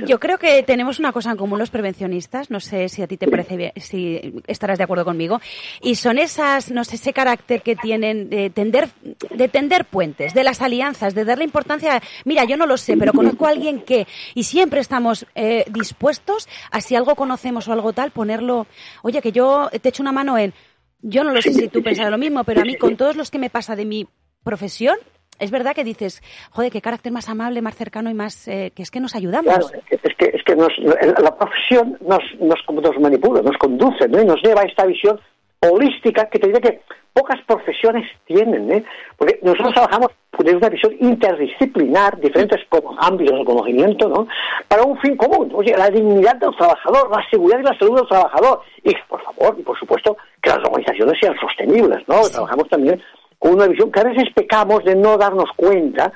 yo 0.07 0.21
creo 0.21 0.39
que 0.39 0.63
tenemos 0.63 0.99
una 0.99 1.13
cosa 1.13 1.31
en 1.31 1.37
común 1.37 1.59
los 1.59 1.71
prevencionistas, 1.71 2.51
no 2.51 2.61
sé 2.61 2.89
si 2.89 3.03
a 3.03 3.07
ti 3.07 3.17
te 3.17 3.29
parece 3.29 3.57
bien, 3.57 3.73
si 3.77 4.35
estarás 4.47 4.79
de 4.79 4.85
acuerdo 4.85 5.05
conmigo, 5.05 5.41
y 5.81 5.95
son 5.95 6.19
esas, 6.19 6.71
no 6.71 6.85
sé, 6.85 6.97
ese 6.97 7.13
carácter 7.13 7.63
que 7.63 7.77
tienen 7.77 8.29
de 8.29 8.51
tender, 8.51 8.89
de 9.31 9.49
tender 9.49 9.85
puentes, 9.85 10.35
de 10.35 10.45
las 10.45 10.61
alianzas, 10.61 11.15
de 11.15 11.25
darle 11.25 11.45
importancia, 11.45 12.03
mira, 12.25 12.45
yo 12.45 12.57
no 12.57 12.67
lo 12.67 12.77
sé, 12.77 12.97
pero 12.97 13.13
conozco 13.13 13.47
a 13.47 13.51
alguien 13.51 13.83
que, 13.83 14.07
y 14.35 14.45
siempre 14.45 14.81
estamos 14.81 15.27
eh, 15.35 15.65
dispuestos 15.71 16.49
a 16.71 16.81
si 16.81 16.97
algo 16.97 17.15
conocemos 17.15 17.69
o 17.69 17.73
algo 17.73 17.93
tal, 17.93 18.11
ponerlo, 18.11 18.67
oye, 19.03 19.23
que 19.23 19.33
yo 19.33 19.71
te 19.81 19.89
echo 19.89 20.03
una 20.03 20.13
mano 20.13 20.37
en, 20.37 20.53
yo 21.01 21.25
no 21.25 21.33
lo 21.33 21.41
sé 21.41 21.53
si 21.53 21.69
tú 21.69 21.83
pensarás 21.83 22.11
lo 22.11 22.19
mismo, 22.19 22.45
pero 22.45 22.61
a 22.61 22.65
mí 22.65 22.77
con 22.77 22.97
todos 22.97 23.17
los 23.17 23.31
que 23.31 23.39
me 23.39 23.51
pasa 23.51 23.75
de 23.75 23.85
mi 23.85 24.07
profesión, 24.45 24.97
es 25.39 25.51
verdad 25.51 25.75
que 25.75 25.85
dices, 25.85 26.23
joder, 26.51 26.71
qué 26.71 26.81
carácter 26.81 27.13
más 27.13 27.29
amable, 27.29 27.63
más 27.63 27.75
cercano 27.75 28.11
y 28.11 28.15
más, 28.15 28.47
eh, 28.49 28.73
que 28.75 28.83
es 28.83 28.91
que 28.91 29.01
nos 29.01 29.15
ayudamos. 29.15 29.55
Claro, 29.55 29.67
es 29.91 30.15
que, 30.17 30.27
es 30.27 30.43
que 30.45 30.57
nos, 30.57 30.71
la 30.79 31.37
profesión 31.37 31.99
nos, 32.01 32.23
nos, 32.41 32.59
nos 32.69 32.99
manipula, 33.01 33.43
nos 33.43 33.57
conduce, 33.59 34.09
¿no? 34.09 34.23
y 34.23 34.25
nos 34.25 34.41
lleva 34.43 34.63
a 34.63 34.65
esta 34.65 34.87
visión 34.87 35.19
holística 35.61 36.29
que 36.29 36.39
te 36.39 36.49
diré 36.49 36.61
que 36.61 36.81
pocas 37.13 37.41
profesiones 37.47 38.09
tienen, 38.27 38.71
¿eh? 38.73 38.85
porque 39.17 39.39
nosotros 39.43 39.75
trabajamos 39.75 40.09
desde 40.39 40.57
una 40.57 40.69
visión 40.69 40.97
interdisciplinar, 40.99 42.19
diferentes 42.19 42.61
ámbitos 42.99 43.37
del 43.37 43.45
conocimiento, 43.45 44.09
¿no? 44.09 44.27
Para 44.67 44.83
un 44.83 44.99
fin 45.01 45.17
común, 45.17 45.53
oye, 45.55 45.77
la 45.77 45.91
dignidad 45.91 46.37
del 46.37 46.57
trabajador, 46.57 47.11
la 47.11 47.23
seguridad 47.31 47.61
y 47.61 47.63
la 47.65 47.79
salud 47.79 47.97
del 47.97 48.09
trabajador, 48.09 48.63
y 48.83 48.95
por 49.09 49.23
favor, 49.23 49.57
y 49.59 49.63
por 49.63 49.79
supuesto, 49.79 50.17
que 50.43 50.51
las 50.51 50.59
organizaciones 50.59 51.19
sean 51.21 51.35
sostenibles, 51.39 51.99
¿no? 52.09 52.23
Trabajamos 52.29 52.69
también 52.69 53.01
con 53.43 53.55
una 53.55 53.67
visión 53.67 53.91
que 53.91 53.99
a 53.99 54.05
veces 54.05 54.29
pecamos 54.33 54.85
de 54.85 54.95
no 54.95 55.19
darnos 55.19 55.51
cuenta 55.57 56.13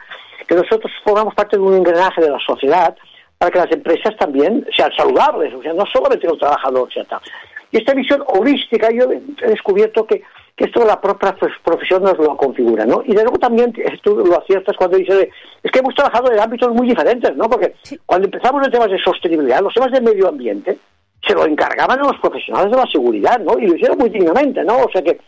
que 0.47 0.55
nosotros 0.55 0.93
formamos 1.03 1.35
parte 1.35 1.57
de 1.57 1.63
un 1.63 1.75
engranaje 1.75 2.23
de 2.23 2.31
la 2.31 2.39
sociedad 2.39 2.97
para 3.37 3.51
que 3.51 3.59
las 3.59 3.73
empresas 3.73 4.17
también 4.17 4.65
sean 4.77 4.93
saludables, 4.97 5.53
o 5.53 5.61
sea, 5.61 5.73
no 5.73 5.85
solamente 5.93 6.25
el 6.25 6.39
trabajador, 6.39 6.89
sea, 6.93 7.03
Y 7.73 7.79
esta 7.79 7.95
visión 7.95 8.23
holística, 8.29 8.91
yo 8.93 9.11
he 9.11 9.49
descubierto 9.49 10.07
que, 10.07 10.23
que 10.55 10.67
esto 10.67 10.81
de 10.81 10.87
la 10.87 11.01
propia 11.01 11.35
profesión 11.65 12.05
nos 12.05 12.17
lo 12.17 12.37
configura, 12.37 12.87
¿no? 12.87 13.03
Y 13.05 13.13
luego 13.13 13.37
también 13.41 13.75
tú 14.05 14.19
lo 14.25 14.39
aciertas 14.39 14.77
cuando 14.77 14.97
dices, 14.97 15.27
es 15.65 15.71
que 15.73 15.81
hemos 15.81 15.97
trabajado 15.97 16.31
en 16.31 16.39
ámbitos 16.39 16.73
muy 16.73 16.89
diferentes, 16.89 17.35
¿no? 17.35 17.51
Porque 17.51 17.75
cuando 18.07 18.27
empezamos 18.27 18.65
en 18.65 18.71
temas 18.71 18.91
de 18.93 19.01
sostenibilidad, 19.01 19.63
los 19.63 19.75
temas 19.75 19.91
del 19.91 20.05
medio 20.05 20.29
ambiente, 20.29 20.79
se 21.27 21.35
lo 21.35 21.45
encargaban 21.47 21.99
a 21.99 22.05
los 22.05 22.19
profesionales 22.19 22.71
de 22.71 22.77
la 22.77 22.87
seguridad, 22.87 23.39
¿no? 23.41 23.59
Y 23.59 23.67
lo 23.67 23.75
hicieron 23.75 23.99
muy 23.99 24.11
dignamente, 24.11 24.63
¿no? 24.63 24.79
O 24.79 24.91
sea 24.91 25.03
que, 25.03 25.19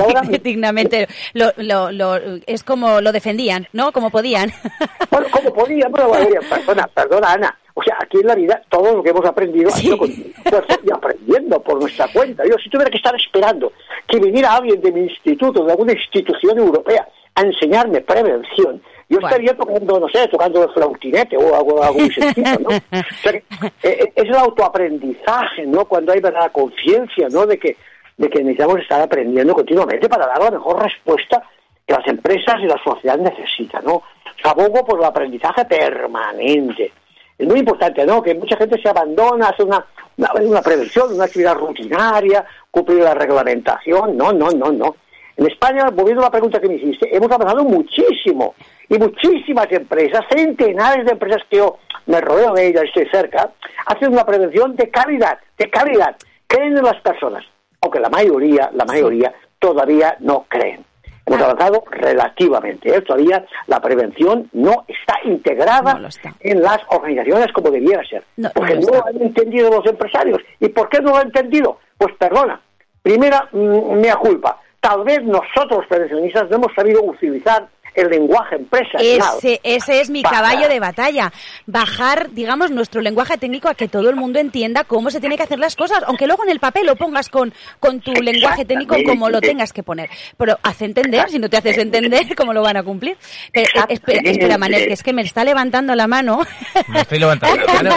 ahora... 0.00 0.22
dignamente, 0.42 1.06
lo, 1.32 1.52
lo, 1.56 1.92
lo, 1.92 2.16
es 2.46 2.64
como 2.64 3.00
lo 3.00 3.12
defendían, 3.12 3.68
¿no? 3.72 3.92
Como 3.92 4.10
podían. 4.10 4.50
bueno, 5.10 5.26
como 5.30 5.52
podían, 5.52 5.92
pero 5.92 6.08
bueno, 6.08 6.40
perdona, 6.48 6.86
perdona, 6.88 7.32
Ana. 7.32 7.58
O 7.76 7.82
sea, 7.82 7.96
aquí 8.00 8.18
en 8.18 8.28
la 8.28 8.36
vida 8.36 8.62
todo 8.68 8.94
lo 8.94 9.02
que 9.02 9.10
hemos 9.10 9.24
aprendido 9.26 9.68
sí. 9.70 9.90
y 9.90 10.92
aprendiendo 10.92 11.60
por 11.60 11.80
nuestra 11.80 12.06
cuenta. 12.06 12.44
Yo 12.44 12.54
si 12.62 12.70
tuviera 12.70 12.88
que 12.88 12.98
estar 12.98 13.14
esperando 13.16 13.72
que 14.06 14.20
viniera 14.20 14.54
alguien 14.54 14.80
de 14.80 14.92
mi 14.92 15.00
instituto, 15.00 15.64
de 15.64 15.72
alguna 15.72 15.92
institución 15.92 16.56
europea, 16.56 17.08
a 17.34 17.42
enseñarme 17.42 18.00
prevención, 18.00 18.80
yo 19.08 19.18
estaría 19.18 19.54
tocando, 19.56 20.00
no 20.00 20.08
sé, 20.08 20.26
tocando 20.28 20.64
el 20.64 20.70
flautinete 20.70 21.36
o 21.36 21.54
algo, 21.54 21.82
algo 21.82 22.00
muy 22.00 22.10
sencillo, 22.10 22.58
¿no? 22.60 22.68
O 23.00 23.22
sea, 23.22 23.32
eh, 23.32 23.42
eh, 23.82 24.12
es 24.14 24.24
el 24.24 24.34
autoaprendizaje, 24.34 25.66
¿no? 25.66 25.84
Cuando 25.84 26.12
hay 26.12 26.20
verdad 26.20 26.50
conciencia, 26.52 27.28
¿no? 27.28 27.46
De 27.46 27.58
que, 27.58 27.76
de 28.16 28.30
que 28.30 28.38
necesitamos 28.38 28.80
estar 28.80 29.00
aprendiendo 29.00 29.54
continuamente 29.54 30.08
para 30.08 30.26
dar 30.26 30.42
la 30.42 30.50
mejor 30.52 30.82
respuesta 30.82 31.42
que 31.86 31.92
las 31.92 32.06
empresas 32.06 32.56
y 32.60 32.66
la 32.66 32.80
sociedad 32.82 33.18
necesitan, 33.18 33.84
¿no? 33.84 34.02
Abogo 34.42 34.84
por 34.84 34.98
el 34.98 35.04
aprendizaje 35.04 35.64
permanente. 35.64 36.92
Es 37.38 37.46
muy 37.46 37.60
importante, 37.60 38.06
¿no? 38.06 38.22
Que 38.22 38.34
mucha 38.34 38.56
gente 38.56 38.80
se 38.80 38.88
abandona, 38.88 39.48
hace 39.48 39.64
una, 39.64 39.84
una, 40.16 40.32
una 40.40 40.62
prevención, 40.62 41.12
una 41.12 41.24
actividad 41.24 41.54
rutinaria, 41.54 42.44
cumplir 42.70 42.98
la 42.98 43.14
reglamentación. 43.14 44.16
No, 44.16 44.32
no, 44.32 44.50
no, 44.50 44.72
no. 44.72 44.96
En 45.36 45.46
España, 45.46 45.86
volviendo 45.92 46.22
a 46.22 46.26
la 46.26 46.30
pregunta 46.30 46.60
que 46.60 46.68
me 46.68 46.76
hiciste, 46.76 47.14
hemos 47.14 47.30
avanzado 47.30 47.64
muchísimo 47.64 48.54
y 48.88 48.98
muchísimas 48.98 49.70
empresas, 49.72 50.24
centenares 50.30 51.04
de 51.04 51.12
empresas 51.12 51.42
que 51.50 51.56
yo 51.56 51.78
me 52.06 52.20
rodeo 52.20 52.52
de 52.52 52.68
ellas, 52.68 52.84
estoy 52.84 53.06
cerca, 53.10 53.50
hacen 53.86 54.12
una 54.12 54.24
prevención 54.24 54.76
de 54.76 54.90
calidad, 54.90 55.38
de 55.58 55.70
calidad. 55.70 56.16
Creen 56.46 56.76
en 56.76 56.84
las 56.84 57.00
personas, 57.00 57.44
aunque 57.80 57.98
la 57.98 58.10
mayoría, 58.10 58.70
la 58.74 58.84
mayoría 58.84 59.32
todavía 59.58 60.16
no 60.20 60.44
creen. 60.48 60.84
Hemos 61.26 61.40
avanzado 61.40 61.84
relativamente. 61.90 62.94
¿eh? 62.94 63.00
Todavía 63.00 63.44
la 63.66 63.80
prevención 63.80 64.50
no 64.52 64.84
está 64.86 65.14
integrada 65.24 65.98
en 66.40 66.62
las 66.62 66.78
organizaciones 66.88 67.50
como 67.52 67.70
debiera 67.70 68.04
ser. 68.04 68.24
porque 68.54 68.74
no, 68.74 68.90
lo 68.92 69.06
han 69.06 69.22
entendido 69.22 69.70
los 69.70 69.86
empresarios. 69.86 70.38
¿Y 70.60 70.68
por 70.68 70.90
qué 70.90 71.00
no 71.00 71.10
lo 71.10 71.16
han 71.16 71.28
entendido? 71.28 71.78
Pues 71.96 72.14
perdona. 72.18 72.60
Primera, 73.02 73.48
mm, 73.52 74.00
mea 74.00 74.16
culpa. 74.16 74.60
Tal 74.84 75.02
vez 75.02 75.22
nosotros, 75.22 75.86
prevencionistas, 75.88 76.50
no 76.50 76.56
hemos 76.56 76.74
sabido 76.74 77.02
utilizar 77.02 77.70
el 77.94 78.08
lenguaje 78.08 78.56
empresarial. 78.56 79.22
Ese, 79.38 79.60
ese 79.62 80.00
es 80.00 80.10
mi 80.10 80.22
caballo 80.22 80.68
de 80.68 80.80
batalla. 80.80 81.32
Bajar, 81.66 82.30
digamos, 82.32 82.70
nuestro 82.70 83.00
lenguaje 83.00 83.38
técnico 83.38 83.68
a 83.68 83.74
que 83.74 83.88
todo 83.88 84.10
el 84.10 84.16
mundo 84.16 84.38
entienda 84.38 84.84
cómo 84.84 85.10
se 85.10 85.20
tiene 85.20 85.36
que 85.36 85.42
hacer 85.44 85.58
las 85.58 85.76
cosas, 85.76 86.02
aunque 86.06 86.26
luego 86.26 86.44
en 86.44 86.50
el 86.50 86.60
papel 86.60 86.86
lo 86.86 86.96
pongas 86.96 87.28
con, 87.28 87.52
con 87.80 88.00
tu 88.00 88.12
lenguaje 88.12 88.64
técnico 88.64 88.96
como 89.06 89.30
lo 89.30 89.40
tengas 89.40 89.72
que 89.72 89.82
poner. 89.82 90.08
Pero 90.36 90.58
hace 90.62 90.84
entender, 90.84 91.28
si 91.28 91.38
no 91.38 91.48
te 91.48 91.56
haces 91.56 91.78
entender, 91.78 92.24
¿cómo 92.36 92.52
lo 92.52 92.62
van 92.62 92.76
a 92.76 92.82
cumplir? 92.82 93.16
Eh, 93.52 93.64
espera, 93.88 94.20
espera, 94.24 94.58
Manel, 94.58 94.86
que 94.86 94.92
es 94.92 95.02
que 95.02 95.12
me 95.12 95.22
está 95.22 95.44
levantando 95.44 95.94
la 95.94 96.06
mano. 96.06 96.40
Me 96.88 97.00
estoy 97.00 97.18
levantando 97.18 97.64
la 97.64 97.72
mano. 97.82 97.94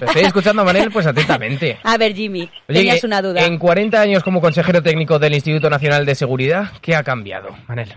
Estoy 0.00 0.22
escuchando 0.22 0.62
a 0.62 0.64
Manel 0.64 0.90
pues 0.90 1.06
atentamente. 1.06 1.78
A 1.82 1.96
ver, 1.96 2.14
Jimmy, 2.14 2.48
tenías 2.66 3.04
una 3.04 3.22
duda. 3.22 3.44
En 3.44 3.58
40 3.58 4.00
años 4.00 4.22
como 4.22 4.40
consejero 4.40 4.82
técnico 4.82 5.18
del 5.18 5.34
Instituto 5.34 5.70
Nacional 5.70 6.04
de 6.06 6.14
Seguridad, 6.14 6.72
¿qué 6.80 6.94
ha 6.94 7.02
cambiado, 7.02 7.50
Manel? 7.68 7.96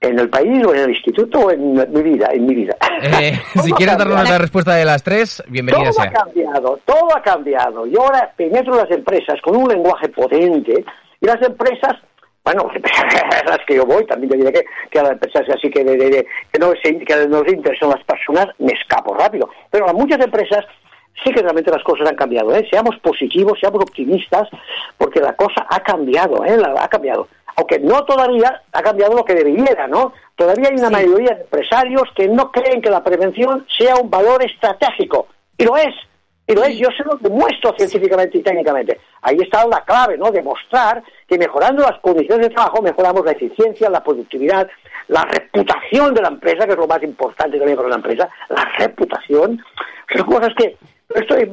En 0.00 0.18
el 0.18 0.28
país 0.28 0.64
o 0.64 0.74
en 0.74 0.82
el 0.82 0.90
instituto 0.90 1.40
o 1.40 1.50
en 1.50 1.72
mi 1.72 2.02
vida, 2.02 2.28
en 2.32 2.46
mi 2.46 2.54
vida. 2.54 2.76
Eh, 3.02 3.38
si 3.62 3.72
quieres 3.72 3.96
darnos 3.96 4.28
la 4.28 4.38
respuesta 4.38 4.74
de 4.74 4.84
las 4.84 5.02
tres, 5.02 5.42
bienvenida 5.48 5.90
todo 5.90 5.92
sea. 5.92 6.12
Todo 6.12 6.20
ha 6.20 6.24
cambiado, 6.24 6.80
todo 6.84 7.16
ha 7.16 7.22
cambiado. 7.22 7.86
Yo 7.86 8.02
ahora 8.02 8.32
penetro 8.36 8.76
las 8.76 8.90
empresas 8.90 9.40
con 9.42 9.56
un 9.56 9.68
lenguaje 9.68 10.08
potente 10.08 10.84
y 11.20 11.26
las 11.26 11.40
empresas, 11.42 11.94
bueno, 12.44 12.70
las 13.46 13.58
que 13.66 13.76
yo 13.76 13.86
voy, 13.86 14.04
también 14.06 14.30
te 14.30 14.36
diré 14.36 14.52
que, 14.52 14.64
que 14.90 14.98
a 14.98 15.02
las 15.02 15.12
empresas 15.12 15.42
así 15.56 15.70
que, 15.70 15.82
de, 15.82 15.96
de, 15.96 16.26
que, 16.52 16.58
no, 16.58 16.72
que 16.72 17.26
nos 17.28 17.48
interesan 17.48 17.90
las 17.90 18.04
personas, 18.04 18.48
me 18.58 18.72
escapo 18.72 19.14
rápido. 19.14 19.48
Pero 19.70 19.88
a 19.88 19.92
muchas 19.92 20.20
empresas 20.20 20.64
sí 21.24 21.32
que 21.32 21.40
realmente 21.40 21.70
las 21.70 21.82
cosas 21.82 22.08
han 22.08 22.16
cambiado. 22.16 22.54
¿eh? 22.54 22.66
Seamos 22.70 22.96
positivos, 22.98 23.58
seamos 23.58 23.80
optimistas, 23.82 24.48
porque 24.98 25.20
la 25.20 25.34
cosa 25.34 25.66
ha 25.70 25.80
cambiado, 25.80 26.44
¿eh? 26.44 26.56
La, 26.58 26.74
ha 26.82 26.88
cambiado 26.88 27.28
aunque 27.56 27.78
no 27.78 28.04
todavía 28.04 28.62
ha 28.72 28.82
cambiado 28.82 29.14
lo 29.16 29.24
que 29.24 29.34
debiera, 29.34 29.86
¿no? 29.88 30.12
Todavía 30.36 30.68
hay 30.68 30.76
una 30.76 30.90
mayoría 30.90 31.34
de 31.34 31.42
empresarios 31.42 32.04
que 32.14 32.28
no 32.28 32.52
creen 32.52 32.82
que 32.82 32.90
la 32.90 33.02
prevención 33.02 33.66
sea 33.78 33.96
un 33.96 34.10
valor 34.10 34.44
estratégico. 34.44 35.28
Y 35.56 35.64
lo 35.64 35.76
es. 35.76 35.94
Y 36.46 36.54
lo 36.54 36.62
es, 36.62 36.76
yo 36.78 36.88
se 36.96 37.02
lo 37.02 37.16
demuestro 37.16 37.74
científicamente 37.76 38.38
y 38.38 38.42
técnicamente. 38.42 39.00
Ahí 39.22 39.38
está 39.40 39.66
la 39.66 39.82
clave, 39.84 40.16
¿no? 40.16 40.30
Demostrar 40.30 41.02
que 41.26 41.38
mejorando 41.38 41.82
las 41.82 41.98
condiciones 42.00 42.48
de 42.48 42.54
trabajo 42.54 42.82
mejoramos 42.82 43.24
la 43.24 43.32
eficiencia, 43.32 43.90
la 43.90 44.04
productividad, 44.04 44.68
la 45.08 45.24
reputación 45.24 46.14
de 46.14 46.22
la 46.22 46.28
empresa, 46.28 46.66
que 46.66 46.72
es 46.72 46.78
lo 46.78 46.86
más 46.86 47.02
importante 47.02 47.58
también 47.58 47.76
para 47.76 47.88
la 47.88 47.96
empresa, 47.96 48.28
la 48.50 48.64
reputación. 48.78 49.64
Son 50.14 50.26
cosas 50.26 50.52
que 50.56 50.76
esto, 51.14 51.36
es 51.36 51.48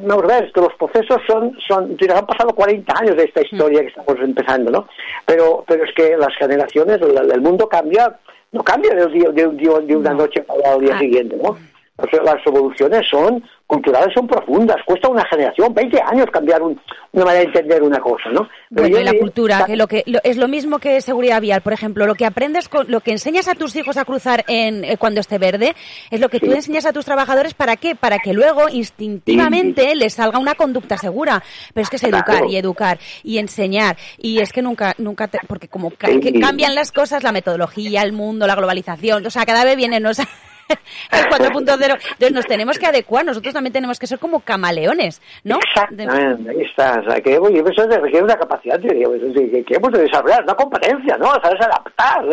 que 0.52 0.60
los 0.60 0.74
procesos 0.74 1.20
son, 1.26 1.56
son, 1.66 1.96
han 2.14 2.26
pasado 2.26 2.54
40 2.54 2.92
años 2.98 3.16
de 3.16 3.24
esta 3.24 3.42
historia 3.42 3.82
que 3.82 3.88
estamos 3.88 4.16
empezando, 4.20 4.70
¿no? 4.70 4.88
Pero, 5.26 5.64
pero 5.66 5.84
es 5.84 5.94
que 5.94 6.16
las 6.16 6.34
generaciones, 6.36 7.00
el, 7.00 7.40
mundo 7.40 7.68
cambia, 7.68 8.18
no 8.52 8.64
cambia 8.64 8.94
de, 8.94 9.06
de, 9.06 9.32
de, 9.32 9.80
de 9.86 9.96
una 9.96 10.12
noche 10.12 10.42
para 10.42 10.74
el 10.74 10.80
día 10.80 10.96
ah. 10.96 10.98
siguiente, 10.98 11.36
¿no? 11.36 11.56
Las 11.96 12.44
evoluciones 12.44 13.06
son 13.08 13.42
culturales, 13.66 14.12
son 14.14 14.26
profundas. 14.26 14.76
Cuesta 14.84 15.08
una 15.08 15.24
generación, 15.30 15.72
20 15.72 15.98
años 16.02 16.26
cambiar 16.32 16.60
una 16.62 16.76
manera 17.24 17.40
de 17.40 17.46
entender 17.46 17.82
una 17.82 17.98
cosa, 17.98 18.30
¿no? 18.32 18.48
bueno, 18.70 19.00
y 19.00 19.04
la 19.04 19.14
cultura, 19.14 19.64
que 19.64 19.76
lo 19.76 19.86
que 19.86 20.04
es 20.04 20.36
lo 20.36 20.48
mismo 20.48 20.78
que 20.78 21.00
seguridad 21.00 21.40
vial, 21.40 21.62
por 21.62 21.72
ejemplo, 21.72 22.06
lo 22.06 22.14
que 22.14 22.26
aprendes, 22.26 22.68
con, 22.68 22.90
lo 22.90 23.00
que 23.00 23.12
enseñas 23.12 23.46
a 23.48 23.54
tus 23.54 23.76
hijos 23.76 23.96
a 23.96 24.04
cruzar 24.04 24.44
en 24.48 24.84
eh, 24.84 24.96
cuando 24.98 25.20
esté 25.20 25.38
verde, 25.38 25.74
es 26.10 26.20
lo 26.20 26.28
que 26.28 26.40
tú 26.40 26.52
enseñas 26.52 26.84
a 26.84 26.92
tus 26.92 27.04
trabajadores 27.04 27.54
para 27.54 27.76
qué, 27.76 27.94
para 27.94 28.18
que 28.18 28.32
luego 28.32 28.68
instintivamente 28.68 29.94
les 29.94 30.14
salga 30.14 30.38
una 30.38 30.54
conducta 30.54 30.96
segura. 30.96 31.42
Pero 31.72 31.82
es 31.82 31.90
que 31.90 31.96
es 31.96 32.04
educar 32.04 32.44
y 32.48 32.56
educar 32.56 32.98
y 33.22 33.38
enseñar. 33.38 33.96
Y 34.18 34.40
es 34.40 34.52
que 34.52 34.62
nunca, 34.62 34.94
nunca, 34.98 35.30
porque 35.46 35.68
como 35.68 35.92
cambian 36.40 36.74
las 36.74 36.90
cosas, 36.90 37.22
la 37.22 37.32
metodología, 37.32 38.02
el 38.02 38.12
mundo, 38.12 38.46
la 38.46 38.56
globalización, 38.56 39.24
o 39.24 39.30
sea, 39.30 39.46
cada 39.46 39.64
vez 39.64 39.76
vienen, 39.76 40.02
nos 40.02 40.18
el 41.10 41.26
4.0. 41.26 41.58
Entonces 41.58 42.32
nos 42.32 42.46
tenemos 42.46 42.78
que 42.78 42.86
adecuar, 42.86 43.24
nosotros 43.24 43.52
también 43.52 43.72
tenemos 43.72 43.98
que 43.98 44.06
ser 44.06 44.18
como 44.18 44.40
camaleones, 44.40 45.20
¿no? 45.44 45.58
Exactamente, 45.58 46.50
ahí 46.50 46.62
está. 46.62 47.00
O 47.00 47.10
sea, 47.10 47.20
que 47.20 47.34
eso 47.34 47.88
requiere 47.88 48.22
una 48.22 48.36
capacidad 48.36 48.80
que, 48.80 48.88
que 48.88 49.74
hemos 49.74 49.92
de 49.92 50.02
desarrollar, 50.02 50.44
una 50.44 50.54
competencia, 50.54 51.16
¿no? 51.18 51.32
Sabes 51.42 51.60
adaptar. 51.60 52.24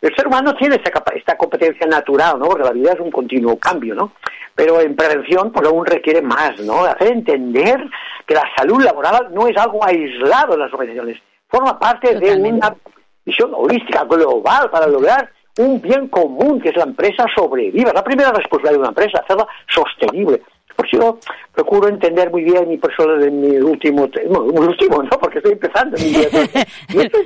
El 0.00 0.16
ser 0.16 0.26
humano 0.26 0.54
tiene 0.56 0.76
esta, 0.76 1.02
esta 1.14 1.36
competencia 1.36 1.86
natural, 1.86 2.38
¿no? 2.38 2.46
Porque 2.46 2.64
la 2.64 2.72
vida 2.72 2.92
es 2.92 3.00
un 3.00 3.10
continuo 3.10 3.56
cambio, 3.58 3.94
¿no? 3.94 4.12
Pero 4.54 4.80
en 4.80 4.94
prevención, 4.94 5.50
pues 5.50 5.66
aún 5.66 5.86
requiere 5.86 6.20
más, 6.20 6.58
¿no? 6.60 6.84
Hacer 6.84 7.12
entender 7.12 7.80
que 8.26 8.34
la 8.34 8.44
salud 8.56 8.82
laboral 8.82 9.28
no 9.32 9.46
es 9.46 9.56
algo 9.56 9.84
aislado 9.84 10.54
en 10.54 10.60
las 10.60 10.72
organizaciones, 10.72 11.18
forma 11.48 11.78
parte 11.78 12.14
de 12.18 12.34
una 12.36 12.74
visión 13.24 13.52
holística 13.54 14.04
global 14.04 14.70
para 14.70 14.86
lograr 14.86 15.30
un 15.58 15.80
bien 15.80 16.08
común, 16.08 16.60
que 16.60 16.70
es 16.70 16.76
la 16.76 16.84
empresa 16.84 17.26
sobreviva. 17.34 17.92
La 17.92 18.04
primera 18.04 18.32
responsabilidad 18.32 18.72
de 18.72 18.78
una 18.78 18.88
empresa, 18.88 19.20
hacerla 19.22 19.46
sostenible. 19.68 20.42
Por 20.74 20.86
eso 20.86 20.96
yo 20.98 21.18
procuro 21.54 21.88
entender 21.88 22.30
muy 22.30 22.44
bien 22.44 22.72
y 22.72 22.78
por 22.78 22.90
eso 22.92 23.14
en 23.20 23.40
mi 23.40 23.56
último, 23.58 24.08
no, 24.30 24.40
último, 24.40 25.02
no, 25.02 25.10
porque 25.18 25.38
estoy 25.38 25.52
empezando. 25.52 25.98
Mi 25.98 26.14
este 27.02 27.24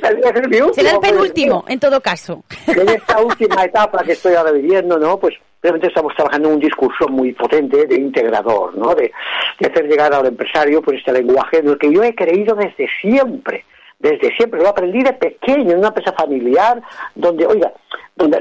Será 0.73 0.90
el 0.90 1.00
penúltimo, 1.00 1.64
en 1.68 1.78
todo 1.78 2.00
caso. 2.00 2.42
En 2.66 2.88
esta 2.88 3.21
última 3.21 3.64
etapa 3.64 4.02
que 4.02 4.12
estoy 4.12 4.35
ahora 4.35 4.50
viviendo, 4.50 4.99
¿no? 4.99 5.18
Pues 5.18 5.35
realmente 5.62 5.88
estamos 5.88 6.12
trabajando 6.16 6.49
en 6.49 6.54
un 6.54 6.61
discurso 6.61 7.09
muy 7.09 7.33
potente 7.33 7.87
de 7.87 7.95
integrador, 7.95 8.76
¿no? 8.76 8.95
De, 8.95 9.12
de 9.61 9.66
hacer 9.66 9.87
llegar 9.87 10.12
al 10.12 10.26
empresario 10.26 10.83
pues 10.83 10.99
este 10.99 11.12
lenguaje 11.12 11.59
en 11.59 11.68
el 11.68 11.78
que 11.78 11.92
yo 11.92 12.02
he 12.02 12.14
creído 12.14 12.56
desde 12.56 12.88
siempre 13.00 13.64
desde 13.99 14.35
siempre, 14.37 14.61
lo 14.61 14.68
aprendí 14.68 15.02
de 15.02 15.14
pequeño 15.14 15.73
en 15.73 15.78
una 15.78 15.88
empresa 15.88 16.12
familiar 16.12 16.83
donde, 17.14 17.47
oiga, 17.47 17.73
donde 18.16 18.40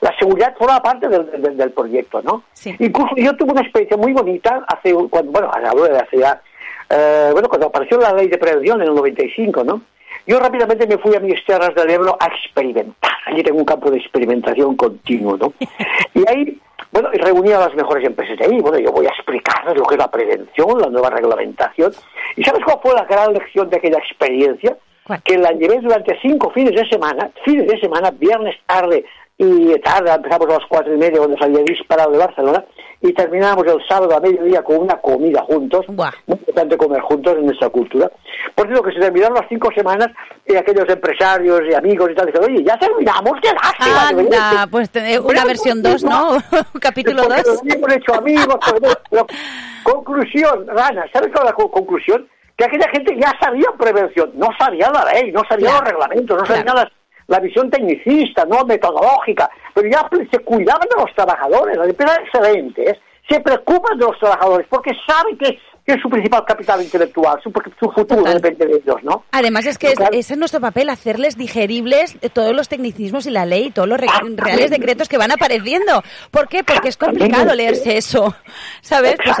la, 0.00 0.18
seguridad 0.18 0.56
forma 0.56 0.82
parte 0.82 1.08
del, 1.08 1.56
del, 1.56 1.70
proyecto, 1.72 2.22
¿no? 2.22 2.44
Incluso 2.78 3.14
yo 3.16 3.36
tuve 3.36 3.52
una 3.52 3.60
experiencia 3.60 3.96
muy 3.96 4.12
bonita 4.12 4.64
hace, 4.66 4.94
cuando, 5.10 5.30
bueno, 5.30 5.50
hablo 5.52 5.84
de 5.84 5.98
hace 5.98 6.18
ya, 6.18 6.40
eh, 6.88 7.30
bueno, 7.32 7.48
cuando 7.48 7.66
apareció 7.68 7.98
la 7.98 8.14
ley 8.14 8.28
de 8.28 8.38
prevención 8.38 8.80
en 8.80 8.88
el 8.88 8.94
95, 8.94 9.64
¿no? 9.64 9.82
Yo 10.26 10.38
rápidamente 10.40 10.86
me 10.86 10.98
fui 10.98 11.14
a 11.14 11.20
mis 11.20 11.44
tierras 11.44 11.74
del 11.74 11.90
Ebro 11.90 12.16
a 12.18 12.26
experimentar. 12.26 13.12
Allí 13.26 13.42
tengo 13.42 13.58
un 13.58 13.64
campo 13.64 13.90
de 13.90 13.98
experimentación 13.98 14.76
continuo, 14.76 15.36
¿no? 15.36 15.52
Y 16.14 16.28
ahí 16.28 16.60
bueno, 16.92 17.10
reuní 17.12 17.52
a 17.52 17.60
las 17.60 17.74
mejores 17.74 18.04
empresas 18.04 18.36
de 18.38 18.46
ahí. 18.46 18.60
Bueno, 18.60 18.78
yo 18.78 18.90
voy 18.90 19.06
a 19.06 19.10
explicarles 19.10 19.76
lo 19.76 19.84
que 19.84 19.94
es 19.94 19.98
la 19.98 20.10
prevención, 20.10 20.80
la 20.80 20.88
nueva 20.88 21.10
reglamentación. 21.10 21.92
¿Y 22.36 22.42
sabes 22.42 22.64
cuál 22.64 22.78
fue 22.82 22.94
la 22.94 23.04
gran 23.04 23.32
lección 23.32 23.70
de 23.70 23.76
aquella 23.76 23.98
experiencia? 23.98 24.76
Que 25.18 25.38
la 25.38 25.52
llevé 25.52 25.80
durante 25.80 26.18
cinco 26.22 26.50
fines 26.50 26.74
de 26.74 26.88
semana, 26.88 27.30
fines 27.44 27.66
de 27.66 27.78
semana, 27.80 28.10
viernes 28.10 28.56
tarde 28.66 29.04
y 29.38 29.72
tarde, 29.80 30.12
empezamos 30.12 30.48
a 30.48 30.58
las 30.58 30.66
cuatro 30.68 30.94
y 30.94 30.98
media 30.98 31.18
cuando 31.18 31.36
salía 31.38 31.62
disparado 31.64 32.10
de 32.12 32.18
Barcelona, 32.18 32.62
y 33.02 33.14
terminábamos 33.14 33.64
el 33.66 33.80
sábado 33.88 34.14
a 34.14 34.20
mediodía 34.20 34.62
con 34.62 34.76
una 34.76 34.96
comida 35.00 35.40
juntos. 35.44 35.86
Buah. 35.88 36.10
Muy 36.26 36.36
importante 36.38 36.76
comer 36.76 37.00
juntos 37.00 37.34
en 37.38 37.46
nuestra 37.46 37.70
cultura. 37.70 38.10
Por 38.54 38.66
cierto, 38.66 38.82
que 38.84 38.92
se 38.92 39.00
terminaron 39.00 39.34
las 39.36 39.48
cinco 39.48 39.70
semanas 39.74 40.08
y 40.46 40.54
aquellos 40.56 40.86
empresarios 40.86 41.62
y 41.70 41.72
amigos 41.74 42.10
y 42.10 42.14
tal, 42.14 42.26
dicen, 42.26 42.44
oye, 42.44 42.62
ya 42.62 42.76
terminamos, 42.78 43.32
qué 43.42 43.48
lástima. 43.54 44.08
Anda, 44.08 44.66
pues 44.70 44.90
una 45.24 45.44
versión 45.46 45.82
2, 45.82 46.04
¿no? 46.04 46.36
Capítulo 46.80 47.22
Porque 47.22 47.42
2. 47.42 47.64
nos 47.64 47.74
hemos 47.74 47.92
hecho 47.96 48.14
amigos. 48.14 48.56
pero- 48.70 48.94
pero- 49.10 49.26
conclusión, 49.82 50.66
Rana, 50.66 51.06
¿sabes 51.12 51.30
cuál 51.32 51.44
es 51.46 51.50
la 51.50 51.52
co- 51.52 51.70
conclusión? 51.70 52.28
Que 52.60 52.66
aquella 52.66 52.90
gente 52.90 53.16
ya 53.18 53.32
sabía 53.40 53.68
prevención, 53.78 54.32
no 54.34 54.48
sabía 54.58 54.90
la 54.90 55.02
ley, 55.14 55.32
no 55.32 55.40
sabía 55.48 55.68
Claro. 55.70 55.80
los 55.82 55.92
reglamentos, 55.92 56.38
no 56.38 56.44
sabía 56.46 56.62
Claro. 56.64 56.90
la 57.26 57.40
visión 57.40 57.70
tecnicista, 57.70 58.44
no 58.44 58.66
metodológica, 58.66 59.48
pero 59.72 59.88
ya 59.88 60.06
pre- 60.10 60.28
se 60.30 60.40
cuidaban 60.40 60.86
de 60.94 61.02
los 61.02 61.14
trabajadores, 61.14 61.78
las 61.78 61.88
empresas 61.88 62.18
excelentes 62.18 62.98
se 63.26 63.40
preocupan 63.40 63.96
de 63.98 64.04
los 64.04 64.18
trabajadores 64.18 64.66
porque 64.68 64.90
saben 65.06 65.38
que, 65.38 65.56
que 65.86 65.92
es 65.94 66.02
su 66.02 66.10
principal 66.10 66.44
capital 66.44 66.82
intelectual, 66.82 67.40
su, 67.42 67.50
su 67.78 67.90
futuro 67.92 68.22
Total. 68.22 68.34
depende 68.42 68.66
de 68.66 68.72
ellos, 68.84 68.96
¿no? 69.04 69.24
Además 69.30 69.64
es 69.66 69.78
que 69.78 69.88
es- 69.88 69.94
Claro. 69.94 70.10
ese 70.12 70.32
es 70.34 70.38
nuestro 70.38 70.60
papel, 70.60 70.90
hacerles 70.90 71.38
digeribles 71.38 72.18
todos 72.34 72.54
los 72.54 72.68
tecnicismos 72.68 73.26
y 73.26 73.30
la 73.30 73.46
ley 73.46 73.70
todos 73.70 73.88
los 73.88 73.98
re- 74.00 74.08
reales 74.36 74.70
decretos 74.70 75.08
que 75.08 75.16
van 75.16 75.30
apareciendo. 75.30 76.02
¿Por 76.30 76.48
qué? 76.48 76.62
Porque 76.64 76.88
es 76.88 76.96
complicado 76.98 77.54
leerse 77.54 77.96
eso, 77.96 78.34
¿sabes? 78.82 79.16
Pues 79.24 79.36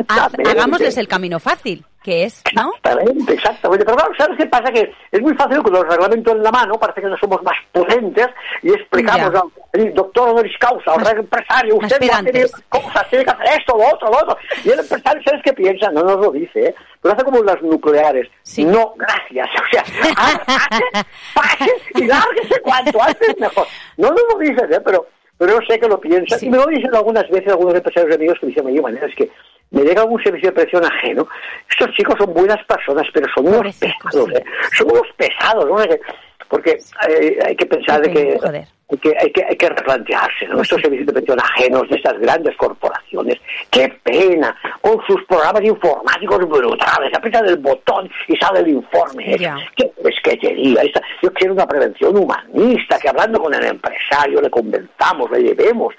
hagámosles 0.46 0.96
el 0.96 1.08
camino 1.08 1.40
fácil, 1.40 1.84
que 2.02 2.24
es, 2.24 2.42
¿no? 2.54 2.72
Exactamente, 2.76 3.34
exactamente. 3.34 3.84
Pero 3.84 3.96
claro, 3.96 4.12
¿sabes 4.16 4.36
qué 4.38 4.46
pasa? 4.46 4.72
Que 4.72 4.90
es 5.12 5.20
muy 5.20 5.34
fácil 5.34 5.62
con 5.62 5.72
los 5.72 5.86
reglamentos 5.86 6.34
en 6.34 6.42
la 6.42 6.50
mano, 6.50 6.74
parece 6.80 7.02
que 7.02 7.08
no 7.08 7.16
somos 7.18 7.42
más 7.42 7.54
potentes 7.72 8.26
y 8.62 8.70
explicamos 8.70 9.32
Ya. 9.32 9.42
al 9.74 9.94
doctor 9.94 10.30
honoris 10.30 10.56
causa, 10.58 10.92
al 10.94 11.18
empresario, 11.18 11.76
usted 11.76 12.00
no 12.00 12.12
hace 12.12 12.22
pedantes. 12.32 12.52
cosas, 12.68 13.08
tiene 13.10 13.24
que 13.24 13.30
hacer 13.30 13.46
esto, 13.60 13.76
lo 13.76 13.84
otro, 13.94 14.08
lo 14.10 14.16
otro. 14.16 14.38
Y 14.64 14.70
el 14.70 14.80
empresario, 14.80 15.22
¿sabes 15.24 15.42
qué 15.44 15.52
piensa? 15.52 15.90
No 15.90 16.02
nos 16.02 16.16
lo 16.16 16.30
dice, 16.32 16.68
¿eh? 16.68 16.74
Pero 17.02 17.14
hace 17.14 17.24
como 17.24 17.42
las 17.42 17.60
nucleares. 17.62 18.28
Sí. 18.42 18.64
No, 18.64 18.94
gracias. 18.96 19.48
O 19.60 19.70
sea, 19.70 19.82
hace, 20.16 20.94
pase 21.34 21.70
y 21.94 22.04
lárguese 22.06 22.60
cuanto 22.62 23.02
antes 23.02 23.38
mejor. 23.38 23.66
No 23.96 24.08
nos 24.10 24.22
lo 24.32 24.38
dicen, 24.38 24.72
¿eh? 24.72 24.80
Pero, 24.84 25.06
pero 25.38 25.52
yo 25.52 25.58
sé 25.68 25.78
que 25.78 25.88
lo 25.88 26.00
piensan. 26.00 26.38
Sí. 26.38 26.46
Y 26.46 26.50
me 26.50 26.56
lo 26.56 26.66
dicen 26.66 26.94
algunas 26.94 27.28
veces 27.30 27.48
algunos 27.48 27.74
empresarios 27.74 28.14
amigos 28.16 28.38
que 28.40 28.46
dicen, 28.46 28.66
oye, 28.66 28.80
manera, 28.80 29.06
es 29.06 29.14
que 29.14 29.30
me 29.70 29.82
llega 29.82 30.02
algún 30.02 30.22
servicio 30.22 30.50
de 30.50 30.54
presión 30.54 30.84
ajeno. 30.84 31.28
Estos 31.68 31.90
chicos 31.94 32.14
son 32.18 32.32
buenas 32.34 32.62
personas, 32.66 33.06
pero 33.14 33.26
son 33.34 33.48
unos 33.48 33.76
pesados, 33.76 34.28
sí. 34.28 34.34
¿eh? 34.36 34.44
Son 34.76 34.90
unos 34.90 35.06
pesados, 35.16 35.64
¿no? 35.66 35.76
Que- 35.76 36.00
Porque 36.48 36.78
eh, 37.08 37.38
hay 37.46 37.54
que 37.56 37.66
pensar 37.66 38.00
de 38.02 38.12
que, 38.12 38.38
Joder. 38.40 38.66
Hay 38.90 38.98
que 38.98 39.14
hay 39.18 39.30
que 39.30 39.44
hay 39.48 39.56
que 39.56 39.68
replantearse, 39.68 40.46
¿no? 40.48 40.60
Estos 40.62 40.80
servicios 40.80 41.06
de 41.06 41.12
pensión 41.12 41.38
ajenos 41.40 41.88
de 41.88 41.96
estas 41.96 42.18
grandes 42.18 42.56
corporaciones. 42.56 43.38
¡Qué 43.70 43.88
pena! 44.02 44.56
Con 44.80 44.98
sus 45.06 45.22
programas 45.24 45.62
informáticos 45.62 46.38
brutales. 46.48 47.12
Aprieta 47.14 47.40
el 47.40 47.56
botón 47.58 48.10
y 48.28 48.36
sale 48.36 48.60
el 48.60 48.68
informe. 48.68 49.36
Ya. 49.38 49.56
¡Qué 49.76 49.92
pesquetería! 50.02 50.82
Yo 51.22 51.32
quiero 51.32 51.54
una 51.54 51.66
prevención 51.66 52.16
humanista, 52.16 52.98
que 52.98 53.08
hablando 53.08 53.40
con 53.40 53.54
el 53.54 53.64
empresario 53.64 54.40
le 54.40 54.50
convenzamos, 54.50 55.30
le 55.30 55.42
llevemos 55.42 55.94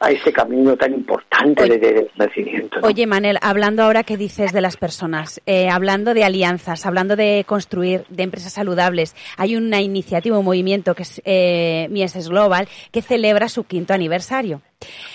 a 0.00 0.10
este 0.10 0.32
camino 0.32 0.76
tan 0.76 0.92
importante 0.92 1.64
de, 1.64 1.78
de, 1.78 1.92
de 1.92 2.06
convencimiento. 2.08 2.80
¿no? 2.80 2.88
Oye, 2.88 3.06
Manel, 3.06 3.38
hablando 3.40 3.82
ahora 3.82 4.02
que 4.02 4.16
dices 4.16 4.52
de 4.52 4.60
las 4.60 4.76
personas, 4.76 5.40
eh, 5.46 5.68
hablando 5.68 6.14
de 6.14 6.24
alianzas, 6.24 6.86
hablando 6.86 7.16
de 7.16 7.44
construir, 7.46 8.04
de 8.08 8.22
empresas 8.22 8.52
saludables, 8.52 9.14
hay 9.36 9.56
una 9.56 9.80
iniciativa, 9.80 10.38
un 10.38 10.44
movimiento 10.44 10.94
que 10.94 11.02
es 11.02 11.22
eh, 11.24 11.88
Global, 12.28 12.68
que 12.90 13.02
celebra 13.02 13.48
su 13.48 13.64
quinto 13.64 13.94
aniversario. 13.94 14.60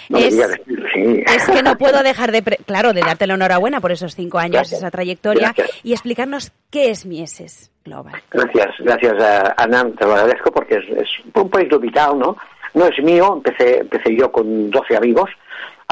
No 0.10 0.18
es, 0.18 0.36
sí. 0.36 1.24
es 1.26 1.46
que 1.50 1.64
no 1.64 1.78
puedo 1.78 2.04
dejar 2.04 2.32
de, 2.32 2.42
claro, 2.66 2.94
de 2.94 3.02
darte 3.02 3.28
la 3.28 3.36
enhorabuena 3.36 3.80
por 3.80 3.92
esos 3.92 4.16
cinco 4.16 4.40
años, 4.40 4.62
Gracias. 4.62 4.80
esa 4.80 4.92
trayectoria, 4.92 5.54
Gracias. 5.56 5.80
y 5.84 5.94
explicarnos 5.94 6.52
qué 6.70 6.90
es 6.90 7.06
Mieses 7.06 7.72
Global. 7.86 8.22
Gracias, 8.32 8.76
gracias 8.80 9.22
a 9.22 9.54
Ana, 9.58 9.86
te 9.98 10.06
lo 10.06 10.14
agradezco 10.14 10.52
porque 10.52 10.76
es, 10.76 10.86
es 10.98 11.10
un 11.34 11.50
proyecto 11.50 11.80
vital, 11.80 12.18
¿no? 12.20 12.38
No 12.74 12.86
es 12.86 13.04
mío, 13.04 13.34
empecé, 13.36 13.80
empecé 13.80 14.16
yo 14.16 14.32
con 14.32 14.70
12 14.70 14.96
amigos 14.96 15.30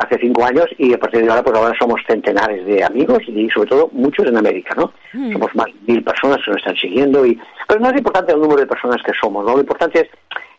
hace 0.04 0.18
cinco 0.20 0.46
años 0.46 0.66
y 0.78 0.94
a 0.94 0.98
partir 0.98 1.24
de 1.24 1.30
ahora 1.30 1.44
pues 1.44 1.58
ahora 1.58 1.76
somos 1.78 2.00
centenares 2.08 2.66
de 2.66 2.84
amigos 2.84 3.20
y 3.28 3.50
sobre 3.50 3.70
todo 3.70 3.90
muchos 3.92 4.26
en 4.28 4.38
América, 4.38 4.74
¿no? 4.76 4.94
Mm. 5.14 5.34
Somos 5.34 5.56
más 5.56 5.66
de 5.66 5.94
mil 5.94 6.04
personas 6.04 6.38
que 6.44 6.52
nos 6.52 6.60
están 6.60 6.76
siguiendo 6.78 7.26
y 7.26 7.40
pero 7.68 7.82
no 7.82 7.90
es 7.90 7.98
importante 7.98 8.34
el 8.34 8.40
número 8.40 8.62
de 8.62 8.68
personas 8.68 9.02
que 9.06 9.12
somos, 9.20 9.46
¿no? 9.46 9.54
Lo 9.54 9.60
importante 9.60 10.02
es, 10.02 10.08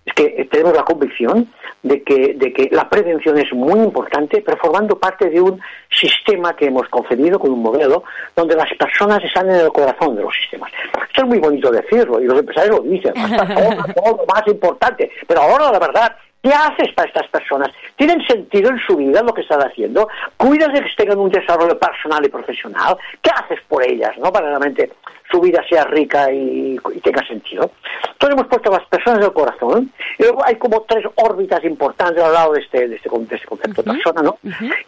es 0.04 0.14
que 0.14 0.48
tenemos 0.50 0.74
la 0.74 0.84
convicción 0.84 1.48
de 1.82 2.02
que, 2.02 2.34
de 2.34 2.52
que 2.52 2.68
la 2.72 2.88
prevención 2.88 3.38
es 3.38 3.52
muy 3.52 3.80
importante, 3.80 4.42
pero 4.44 4.56
formando 4.58 4.98
parte 4.98 5.28
de 5.28 5.40
un 5.40 5.60
sistema 5.90 6.54
que 6.54 6.66
hemos 6.66 6.88
concebido 6.88 7.38
con 7.38 7.52
un 7.52 7.62
modelo 7.62 8.04
donde 8.34 8.54
las 8.54 8.72
personas 8.74 9.22
están 9.24 9.48
en 9.50 9.56
el 9.56 9.68
corazón 9.68 10.16
de 10.16 10.22
los 10.22 10.34
sistemas. 10.34 10.70
Esto 11.08 11.22
es 11.22 11.26
muy 11.26 11.38
bonito 11.38 11.70
decirlo 11.70 12.20
y 12.20 12.24
los 12.24 12.38
empresarios 12.38 12.76
lo 12.76 12.82
dicen, 12.82 13.12
todo, 13.14 13.94
todo 13.94 14.16
lo 14.16 14.26
más 14.26 14.46
importante, 14.46 15.10
pero 15.26 15.42
ahora 15.42 15.72
la 15.72 15.78
verdad 15.78 16.16
¿Qué 16.42 16.50
haces 16.50 16.92
para 16.94 17.08
estas 17.08 17.28
personas? 17.28 17.68
¿Tienen 17.96 18.26
sentido 18.26 18.70
en 18.70 18.78
su 18.86 18.96
vida 18.96 19.22
lo 19.22 19.34
que 19.34 19.42
están 19.42 19.60
haciendo? 19.60 20.08
¿Cuidas 20.38 20.72
de 20.72 20.80
que 20.82 20.88
tengan 20.96 21.18
un 21.18 21.30
desarrollo 21.30 21.78
personal 21.78 22.24
y 22.24 22.28
profesional? 22.30 22.96
¿Qué 23.20 23.30
haces 23.30 23.60
por 23.68 23.86
ellas, 23.86 24.16
no? 24.18 24.32
Para 24.32 24.46
que 24.46 24.50
realmente 24.50 24.92
su 25.30 25.38
vida 25.40 25.62
sea 25.68 25.84
rica 25.84 26.32
y, 26.32 26.78
y 26.94 27.00
tenga 27.00 27.24
sentido. 27.26 27.70
Entonces 28.12 28.38
hemos 28.38 28.46
puesto 28.48 28.72
a 28.72 28.78
las 28.78 28.88
personas 28.88 29.20
del 29.20 29.32
corazón 29.34 29.92
y 30.18 30.22
luego 30.22 30.42
hay 30.44 30.56
como 30.56 30.80
tres 30.88 31.04
órbitas 31.16 31.62
importantes 31.64 32.24
al 32.24 32.32
lado 32.32 32.54
de 32.54 32.60
este, 32.62 32.88
de 32.88 32.96
este, 32.96 33.10
de 33.10 33.36
este 33.36 33.46
concepto 33.48 33.82
de 33.82 33.92
persona, 33.92 34.22
¿no? 34.22 34.38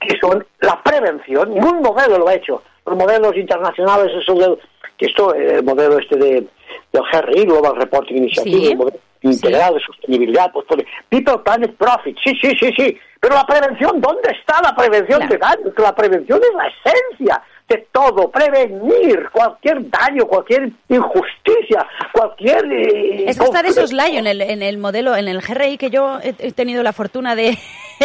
Que 0.00 0.18
son 0.20 0.44
la 0.60 0.82
prevención. 0.82 1.52
Ningún 1.52 1.82
modelo 1.82 2.18
lo 2.18 2.28
ha 2.28 2.34
hecho. 2.34 2.62
Los 2.86 2.96
modelos 2.96 3.36
internacionales, 3.36 4.10
eso 4.20 4.34
del, 4.34 4.58
esto, 4.98 5.34
el 5.34 5.62
modelo 5.62 5.98
este 5.98 6.16
de, 6.16 6.46
del 6.92 7.02
GRI, 7.12 7.44
Global 7.44 7.76
Reporting 7.76 8.16
Initiative, 8.16 8.56
Sí. 8.58 8.70
el 8.72 8.78
modelo 8.78 8.98
integral 9.22 9.74
de 9.74 9.80
sostenibilidad, 9.80 10.50
pues 10.52 10.66
People, 11.08 11.38
Planet, 11.44 11.74
Profit, 11.76 12.16
sí, 12.24 12.32
sí, 12.40 12.52
sí, 12.60 12.70
sí, 12.76 12.98
pero 13.20 13.34
la 13.36 13.44
prevención, 13.46 14.00
¿dónde 14.00 14.30
está 14.38 14.60
la 14.62 14.74
prevención 14.74 15.20
Claro. 15.20 15.32
de 15.32 15.38
daños? 15.38 15.74
La 15.78 15.94
prevención 15.94 16.40
es 16.42 16.54
la 16.56 16.66
esencia 16.68 17.42
de 17.68 17.86
todo, 17.92 18.30
prevenir 18.30 19.28
cualquier 19.32 19.88
daño, 19.88 20.26
cualquier 20.26 20.68
injusticia, 20.88 21.86
cualquier... 22.12 22.64
eh, 22.70 23.24
Es 23.28 23.38
que 23.38 23.44
está 23.44 23.62
de 23.62 23.72
soslayo 23.72 24.18
en 24.18 24.26
el, 24.26 24.40
en 24.42 24.62
el 24.62 24.76
modelo, 24.78 25.16
en 25.16 25.28
el 25.28 25.40
GRI 25.40 25.78
que 25.78 25.88
yo 25.88 26.18
he, 26.22 26.32
tenido 26.52 26.82
la 26.82 26.92
fortuna 26.92 27.34
de... 27.34 27.56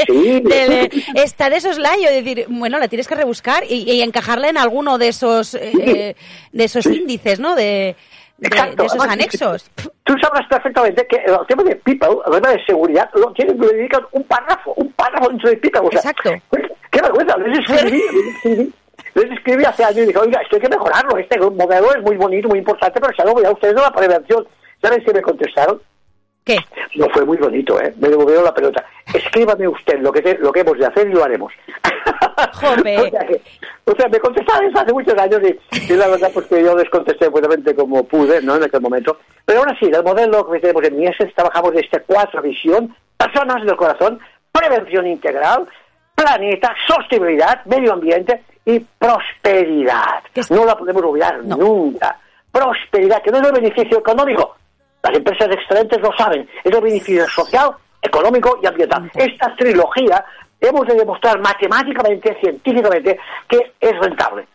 Sí. 0.06 0.40
de- 0.44 0.90
está 1.16 1.50
de 1.50 1.60
soslayo, 1.60 2.08
es 2.10 2.24
decir, 2.24 2.46
bueno, 2.50 2.78
la 2.78 2.88
tienes 2.88 3.08
que 3.08 3.16
rebuscar 3.16 3.64
y, 3.68 3.92
y 3.92 4.02
encajarla 4.04 4.50
en 4.50 4.58
alguno 4.58 4.98
de 4.98 5.08
esos, 5.10 5.56
eh, 5.56 5.72
eh, 5.86 6.16
de 6.52 6.64
esos 6.64 6.86
índices, 6.86 7.40
¿no? 7.40 7.56
De, 7.56 7.96
de, 8.38 8.48
Exacto. 8.48 8.84
de 8.84 8.86
esos 8.86 9.00
Además, 9.00 9.14
anexos. 9.16 9.72
Tú 10.04 10.14
sabrás 10.22 10.48
perfectamente 10.48 11.06
que 11.08 11.18
el 11.18 11.38
tema 11.48 11.64
de 11.64 11.76
people, 11.78 12.20
el 12.26 12.34
tema 12.34 12.50
de 12.50 12.66
seguridad, 12.66 13.10
lo 13.16 13.32
tienen 13.34 13.60
que 13.60 13.68
dedicar 13.68 14.08
un 14.12 14.24
párrafo, 14.24 14.74
un 14.76 14.92
párrafo 14.94 15.30
dentro 15.30 15.50
de 15.50 15.58
people. 15.58 15.82
O 15.82 15.92
sea, 15.92 16.00
Exacto. 16.00 16.32
Qué 16.92 17.02
vergüenza, 17.02 17.38
les 17.38 17.60
escribí, 17.60 18.02
les 18.14 18.36
escribí, 18.36 18.74
les 19.16 19.32
escribí 19.32 19.66
hace 19.66 19.84
años 19.84 19.98
y 19.98 20.06
dije, 20.06 20.20
oiga, 20.20 20.42
esto 20.42 20.56
hay 20.56 20.62
que 20.62 20.70
mejorarlo, 20.70 21.18
este 21.18 21.40
modelo 21.40 21.94
es 21.96 22.02
muy 22.02 22.18
bonito, 22.18 22.48
muy 22.48 22.60
importante, 22.60 23.00
pero 23.00 23.14
se 23.16 23.26
lo 23.26 23.34
voy 23.34 23.46
a 23.46 23.52
ustedes 23.52 23.76
de 23.76 23.82
la 23.82 23.92
prevención. 23.92 24.48
¿Sabes 24.82 25.04
qué 25.04 25.14
me 25.14 25.22
contestaron? 25.22 25.82
¿Qué? 26.48 26.58
No 26.96 27.08
fue 27.10 27.26
muy 27.26 27.38
bonito, 27.38 27.80
¿eh? 27.82 27.94
Me 28.00 28.08
devolvieron 28.08 28.46
la 28.46 28.54
pelota. 28.54 28.84
Escríbame 29.14 29.68
usted 29.68 30.00
lo 30.00 30.12
que, 30.12 30.22
te- 30.22 30.38
lo 30.40 30.52
que 30.52 30.62
hemos 30.62 30.78
de 30.78 30.86
hacer 30.86 31.08
y 31.08 31.14
lo 31.14 31.24
haremos. 31.24 31.52
Jope. 32.54 32.98
o, 32.98 33.10
sea 33.10 33.20
que- 33.28 33.42
o 33.86 33.92
sea, 33.96 34.08
me 34.08 34.20
contestaron 34.20 34.78
hace 34.78 34.94
muchos 34.94 35.14
años 35.18 35.42
y, 35.44 35.94
y 35.94 35.96
la 35.98 36.08
verdad 36.08 36.32
pues 36.34 36.46
que 36.48 36.64
yo 36.64 36.76
les 36.76 36.90
contesté 36.90 37.28
buenamente 37.28 37.76
como 37.76 38.04
pude, 38.06 38.42
¿no? 38.42 38.56
En 38.56 38.64
aquel 38.64 38.82
momento. 38.82 39.18
Pero 39.46 39.60
ahora 39.60 39.76
sí, 39.80 39.88
el 39.94 40.04
modelo 40.04 40.50
que 40.50 40.60
tenemos 40.60 40.84
en 40.84 40.98
Mieses, 40.98 41.34
trabajamos 41.36 41.74
de 41.74 41.82
esta 41.82 42.00
cuatro 42.08 42.42
visión, 42.42 42.96
personas 43.18 43.64
del 43.66 43.76
corazón, 43.76 44.20
prevención 44.52 45.06
integral, 45.08 45.68
planeta, 46.16 46.74
sostenibilidad, 46.88 47.64
medio 47.66 47.94
ambiente 47.94 48.42
y 48.66 48.80
prosperidad. 48.80 50.24
No 50.50 50.66
la 50.66 50.78
podemos 50.78 51.04
olvidar 51.04 51.44
No. 51.44 51.58
nunca. 51.58 52.18
Prosperidad, 52.52 53.22
que 53.22 53.32
no 53.32 53.38
es 53.40 53.48
el 53.48 53.54
beneficio 53.54 54.00
económico. 54.00 54.56
Las 55.04 55.16
empresas 55.16 55.48
excelentes 55.52 56.02
lo 56.02 56.12
saben. 56.18 56.48
Es 56.64 56.72
el 56.74 56.82
beneficio 56.82 57.28
social, 57.28 57.72
económico 58.02 58.60
y 58.62 58.68
ambiental. 58.68 59.10
Esta 59.16 59.56
trilogía 59.56 60.24
hemos 60.60 60.88
de 60.88 60.96
demostrar 60.96 61.40
matemáticamente, 61.40 62.38
científicamente, 62.42 63.20
que 63.48 63.74
es 63.80 64.00
rentable. 64.00 64.48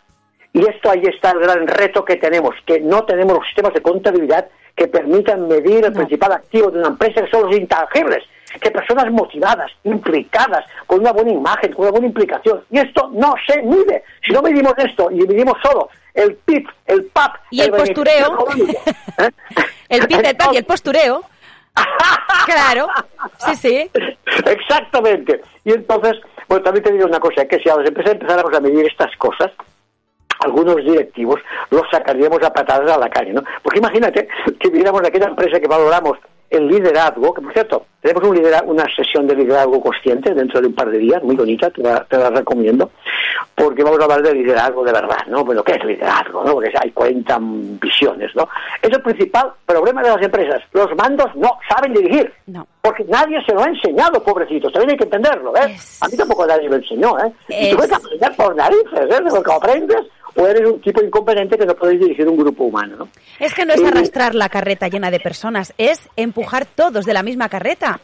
Y 0.52 0.60
esto 0.68 0.90
ahí 0.90 1.02
está 1.04 1.30
el 1.30 1.38
gran 1.40 1.66
reto 1.66 2.04
que 2.04 2.16
tenemos, 2.16 2.54
que 2.66 2.80
no 2.80 3.04
tenemos 3.04 3.34
los 3.34 3.46
sistemas 3.46 3.72
de 3.72 3.80
contabilidad 3.80 4.48
que 4.76 4.86
permitan 4.86 5.48
medir 5.48 5.84
el 5.84 5.92
principal 5.92 6.32
activo 6.32 6.70
de 6.70 6.78
una 6.78 6.88
empresa, 6.88 7.22
que 7.22 7.30
son 7.30 7.46
los 7.46 7.56
intangibles, 7.56 8.24
que 8.60 8.70
personas 8.70 9.10
motivadas, 9.10 9.70
implicadas, 9.84 10.64
con 10.86 11.00
una 11.00 11.12
buena 11.12 11.30
imagen, 11.30 11.72
con 11.72 11.82
una 11.82 11.92
buena 11.92 12.06
implicación. 12.06 12.62
Y 12.70 12.78
esto 12.78 13.10
no 13.14 13.34
se 13.46 13.62
mide. 13.62 14.02
Si 14.26 14.32
no 14.32 14.42
medimos 14.42 14.74
esto 14.78 15.10
y 15.10 15.26
medimos 15.26 15.56
solo 15.62 15.88
el 16.14 16.34
PIB, 16.36 16.66
el 16.86 17.04
PAP, 17.06 17.36
Y 17.50 17.62
el 17.62 17.70
beneficio 17.70 18.04
postureo. 18.04 18.26
económico, 18.34 18.80
¿eh? 19.18 19.30
El 19.92 20.08
Peter 20.08 20.36
Pan 20.36 20.54
y 20.54 20.56
el 20.56 20.64
postureo. 20.64 21.22
claro, 22.46 22.86
sí, 23.38 23.54
sí. 23.56 23.90
Exactamente. 24.46 25.40
Y 25.64 25.72
entonces, 25.72 26.14
bueno, 26.48 26.64
también 26.64 26.84
te 26.84 26.92
digo 26.92 27.06
una 27.06 27.20
cosa, 27.20 27.46
que 27.46 27.58
si 27.58 27.68
a 27.68 27.76
las 27.76 27.88
empresas 27.88 28.12
empezáramos 28.12 28.52
a 28.54 28.60
medir 28.60 28.86
estas 28.86 29.14
cosas, 29.16 29.50
algunos 30.40 30.76
directivos 30.76 31.40
los 31.70 31.82
sacaríamos 31.90 32.42
a 32.42 32.52
patadas 32.52 32.90
a 32.90 32.98
la 32.98 33.08
calle, 33.08 33.32
¿no? 33.32 33.42
Porque 33.62 33.78
imagínate 33.78 34.28
que 34.58 34.70
viéramos 34.70 35.02
aquella 35.02 35.28
empresa 35.28 35.60
que 35.60 35.68
valoramos 35.68 36.18
el 36.52 36.68
liderazgo, 36.68 37.32
que 37.32 37.40
por 37.40 37.52
cierto, 37.52 37.86
tenemos 38.00 38.28
un 38.28 38.42
una 38.66 38.84
sesión 38.94 39.26
de 39.26 39.34
liderazgo 39.34 39.80
consciente 39.80 40.34
dentro 40.34 40.60
de 40.60 40.66
un 40.66 40.74
par 40.74 40.90
de 40.90 40.98
días, 40.98 41.22
muy 41.22 41.34
bonita, 41.34 41.70
te 41.70 41.82
la, 41.82 42.04
te 42.04 42.18
la 42.18 42.30
recomiendo, 42.30 42.90
porque 43.54 43.82
vamos 43.82 44.00
a 44.00 44.04
hablar 44.04 44.22
de 44.22 44.34
liderazgo 44.34 44.84
de 44.84 44.92
verdad, 44.92 45.26
¿no? 45.28 45.44
Bueno, 45.44 45.62
¿qué 45.62 45.72
es 45.72 45.84
liderazgo? 45.84 46.44
¿no? 46.44 46.52
Porque 46.52 46.72
hay 46.78 46.90
40 46.90 47.38
visiones, 47.80 48.34
¿no? 48.34 48.48
Es 48.82 48.90
el 48.90 49.02
principal 49.02 49.52
problema 49.64 50.02
de 50.02 50.10
las 50.10 50.22
empresas. 50.22 50.62
Los 50.72 50.94
mandos 50.96 51.34
no 51.36 51.58
saben 51.68 51.94
dirigir. 51.94 52.32
No. 52.46 52.66
Porque 52.80 53.04
nadie 53.04 53.42
se 53.44 53.54
lo 53.54 53.62
ha 53.62 53.68
enseñado, 53.68 54.22
pobrecitos. 54.22 54.72
También 54.72 54.90
hay 54.90 54.96
que 54.96 55.04
entenderlo, 55.04 55.56
¿eh? 55.56 55.76
A 56.00 56.08
mí 56.08 56.16
tampoco 56.16 56.46
nadie 56.46 56.68
me 56.68 56.76
enseñó, 56.76 57.16
¿eh? 57.18 57.32
Y 57.48 57.70
tú 57.70 57.76
puedes 57.76 57.92
aprender 57.92 58.36
por 58.36 58.56
narices, 58.56 59.10
¿eh? 59.10 59.22
Porque 59.30 59.52
aprendes 59.52 60.02
o 60.34 60.46
eres 60.46 60.66
un 60.66 60.80
tipo 60.80 61.02
incompetente 61.02 61.56
que 61.56 61.66
no 61.66 61.74
puedes 61.74 62.00
dirigir 62.00 62.28
un 62.28 62.36
grupo 62.36 62.64
humano, 62.64 62.96
¿no? 62.96 63.08
Es 63.38 63.54
que 63.54 63.66
no 63.66 63.74
es 63.74 63.82
arrastrar 63.82 64.34
la 64.34 64.48
carreta 64.48 64.88
llena 64.88 65.10
de 65.10 65.20
personas, 65.20 65.74
es 65.78 66.08
empujar 66.16 66.66
todos 66.66 67.04
de 67.04 67.12
la 67.12 67.22
misma 67.22 67.48
carreta. 67.48 68.00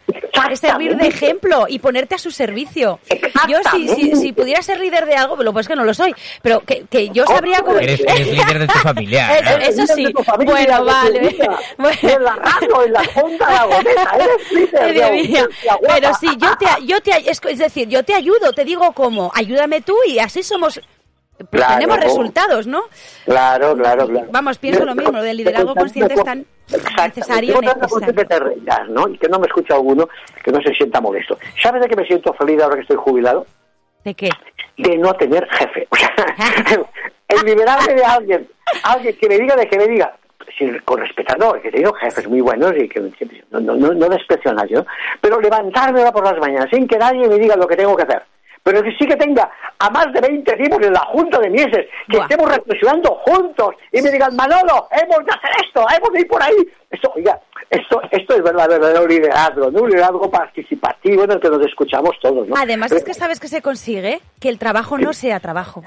Es 0.51 0.61
servir 0.61 0.97
de 0.97 1.09
ejemplo 1.09 1.67
y 1.69 1.79
ponerte 1.79 2.15
a 2.15 2.19
su 2.19 2.31
servicio. 2.31 3.01
Yo 3.49 3.59
si, 3.73 3.89
si, 3.89 4.17
si, 4.17 4.33
pudiera 4.33 4.63
ser 4.63 4.79
líder 4.79 5.05
de 5.05 5.15
algo, 5.15 5.43
lo 5.43 5.53
pues 5.53 5.67
que 5.67 5.75
no 5.75 5.85
lo 5.85 5.93
soy, 5.93 6.15
pero 6.43 6.61
que, 6.61 6.85
que 6.89 7.11
yo 7.11 7.27
sabría 7.27 7.61
cómo... 7.61 7.79
Eres, 7.79 8.01
líder 8.31 8.61
de 8.61 8.67
tu 8.67 8.79
familia. 8.79 9.37
Eso, 9.59 9.87
sí. 9.87 10.07
Bueno, 10.45 10.85
vale. 10.85 11.37
En 12.03 12.23
la 12.23 12.37
radio, 12.37 12.85
en 12.85 12.93
la 12.93 13.05
junta, 13.07 13.51
la 13.51 13.65
gometa, 13.65 14.17
eres 14.17 14.53
líder 15.27 15.49
Pero 15.87 16.15
sí, 16.15 16.29
yo 16.39 16.57
te, 16.57 16.87
yo 16.87 17.01
te, 17.01 17.31
es 17.31 17.59
decir, 17.59 17.89
yo 17.89 18.03
te 18.05 18.15
ayudo, 18.15 18.53
te 18.53 18.65
digo 18.65 18.93
cómo, 18.93 19.31
ayúdame 19.35 19.81
tú 19.81 19.95
y 20.07 20.19
así 20.19 20.43
somos 20.43 20.81
pues 21.45 21.67
tenemos 21.67 22.01
resultados, 22.01 22.67
¿no? 22.67 22.83
Claro, 23.25 23.77
claro, 23.77 24.09
claro. 24.09 24.29
Vamos, 24.31 24.59
pienso 24.59 24.85
lo 24.85 24.95
mismo, 24.95 25.13
lo 25.13 25.23
del 25.23 25.37
liderazgo 25.37 25.75
consciente 25.75 26.15
es 26.15 26.25
tan 26.25 26.45
necesario. 27.07 27.61
que 27.61 28.25
te 28.25 28.41
¿no? 28.89 29.09
Y 29.09 29.19
que 29.19 29.29
no 29.29 29.39
me 29.39 29.47
escucha 29.47 29.75
alguno 29.75 30.09
que 30.43 30.51
no 30.51 30.61
se 30.61 30.75
sienta 30.75 31.01
molesto. 31.01 31.39
¿Sabes 31.63 31.83
de 31.83 31.89
qué 31.89 31.97
me 31.97 32.07
siento 32.07 32.33
feliz 32.35 32.61
ahora 32.61 32.77
que 32.77 32.83
estoy 32.83 32.97
jubilado? 32.97 33.47
¿De 34.05 34.15
qué? 34.15 34.31
De 34.77 34.97
no 34.99 35.15
tener 35.15 35.49
jefe. 35.51 35.87
O 35.91 35.97
sea, 35.97 36.13
el 37.29 37.47
liberarme 37.47 37.95
de 37.95 38.05
alguien, 38.05 38.49
alguien 38.83 39.17
que 39.17 39.29
me 39.29 39.39
diga 39.39 39.55
de 39.55 39.69
que 39.69 39.79
me 39.79 39.87
diga, 39.87 40.17
sin, 40.57 40.77
con 40.81 41.01
respetando, 41.01 41.53
que 41.61 41.69
he 41.69 41.73
tenido 41.73 41.93
jefes 41.95 42.29
muy 42.29 42.41
buenos 42.41 42.73
y 42.77 42.89
que, 42.89 43.01
no, 43.51 43.61
no, 43.61 43.77
no, 43.77 44.09
desprecio 44.09 44.51
a 44.51 44.55
nadie, 44.55 44.77
¿no? 44.77 44.87
pero 45.21 45.41
levantarme 45.41 46.01
ahora 46.01 46.13
por 46.13 46.25
las 46.25 46.39
mañanas 46.39 46.69
sin 46.73 46.89
que 46.89 46.99
nadie 46.99 47.29
me 47.29 47.39
diga 47.39 47.55
lo 47.57 47.67
que 47.67 47.77
tengo 47.77 47.97
que 47.97 48.03
hacer 48.03 48.23
pero 48.69 48.83
que 48.83 48.93
sí 48.99 49.07
que 49.07 49.17
tenga 49.17 49.51
a 49.79 49.89
más 49.89 50.13
de 50.13 50.21
20 50.21 50.57
tipos 50.57 50.79
en 50.87 50.93
la 50.93 51.01
Junta 51.07 51.39
de 51.39 51.49
Mieses, 51.49 51.87
que 52.07 52.19
estemos 52.19 52.55
reflexionando 52.55 53.15
juntos 53.25 53.75
y 53.91 54.03
me 54.03 54.11
digan, 54.11 54.37
Manolo, 54.37 54.89
hemos 54.91 55.25
de 55.25 55.33
hacer 55.33 55.65
esto, 55.65 55.87
hemos 55.97 56.13
de 56.13 56.21
ir 56.21 56.29
por 56.29 56.43
ahí. 56.43 56.69
Esto, 56.91 57.11
oiga, 57.17 57.41
esto, 57.71 58.03
esto 58.11 58.35
es 58.35 58.43
verdadero 58.43 59.07
liderazgo, 59.07 59.71
¿no? 59.71 59.81
un 59.81 59.89
liderazgo 59.89 60.31
participativo 60.31 61.25
en 61.25 61.33
el 61.33 61.41
que 61.41 61.49
nos 61.49 61.65
escuchamos 61.65 62.11
todos. 62.21 62.47
¿no? 62.47 62.57
Además, 62.59 62.93
es 62.93 63.05
que 63.05 63.15
sabes 63.15 63.41
que 63.41 63.49
se 63.49 63.63
consigue 63.63 64.21
que 64.39 64.51
el 64.51 64.59
trabajo 64.59 64.99
no 64.99 65.15
sea 65.15 65.41
trabajo. 65.41 65.85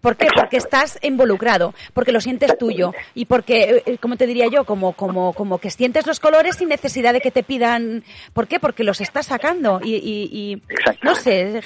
¿Por 0.00 0.16
qué? 0.16 0.28
Porque 0.34 0.56
estás 0.56 0.98
involucrado, 1.02 1.74
porque 1.94 2.12
lo 2.12 2.20
sientes 2.20 2.56
tuyo 2.58 2.92
y 3.14 3.26
porque, 3.26 3.82
eh, 3.86 3.98
como 3.98 4.16
te 4.16 4.26
diría 4.26 4.46
yo, 4.48 4.64
como, 4.64 4.92
como, 4.92 5.32
como 5.32 5.58
que 5.58 5.70
sientes 5.70 6.06
los 6.06 6.20
colores 6.20 6.56
sin 6.56 6.68
necesidad 6.68 7.12
de 7.12 7.20
que 7.20 7.30
te 7.30 7.42
pidan. 7.42 8.04
¿Por 8.32 8.48
qué? 8.48 8.58
Porque 8.58 8.84
los 8.84 9.00
estás 9.00 9.26
sacando 9.26 9.80
y, 9.82 9.94
y, 9.94 10.62
no 11.02 11.14
sé, 11.14 11.62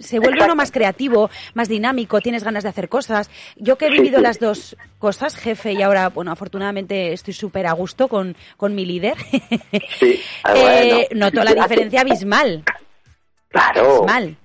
se 0.00 0.18
vuelve 0.18 0.44
uno 0.44 0.54
más 0.54 0.72
creativo, 0.72 1.30
más 1.54 1.68
dinámico, 1.68 2.20
tienes 2.20 2.44
ganas 2.44 2.62
de 2.62 2.70
hacer 2.70 2.88
cosas. 2.88 3.30
Yo 3.56 3.76
que 3.76 3.86
he 3.86 3.90
vivido 3.90 4.20
las 4.20 4.38
dos 4.38 4.76
cosas, 4.98 5.36
jefe, 5.36 5.72
y 5.72 5.82
ahora, 5.82 6.08
bueno, 6.08 6.32
afortunadamente 6.32 7.12
estoy 7.12 7.34
súper 7.34 7.66
a 7.66 7.72
gusto 7.72 8.08
con, 8.08 8.34
con 8.56 8.74
mi 8.74 8.86
líder, 8.86 9.16
sí. 9.98 10.20
eh, 10.54 11.08
noto 11.14 11.44
la 11.44 11.54
diferencia 11.54 12.00
abismal. 12.00 12.64
Claro. 13.48 14.04
Abismal 14.08 14.36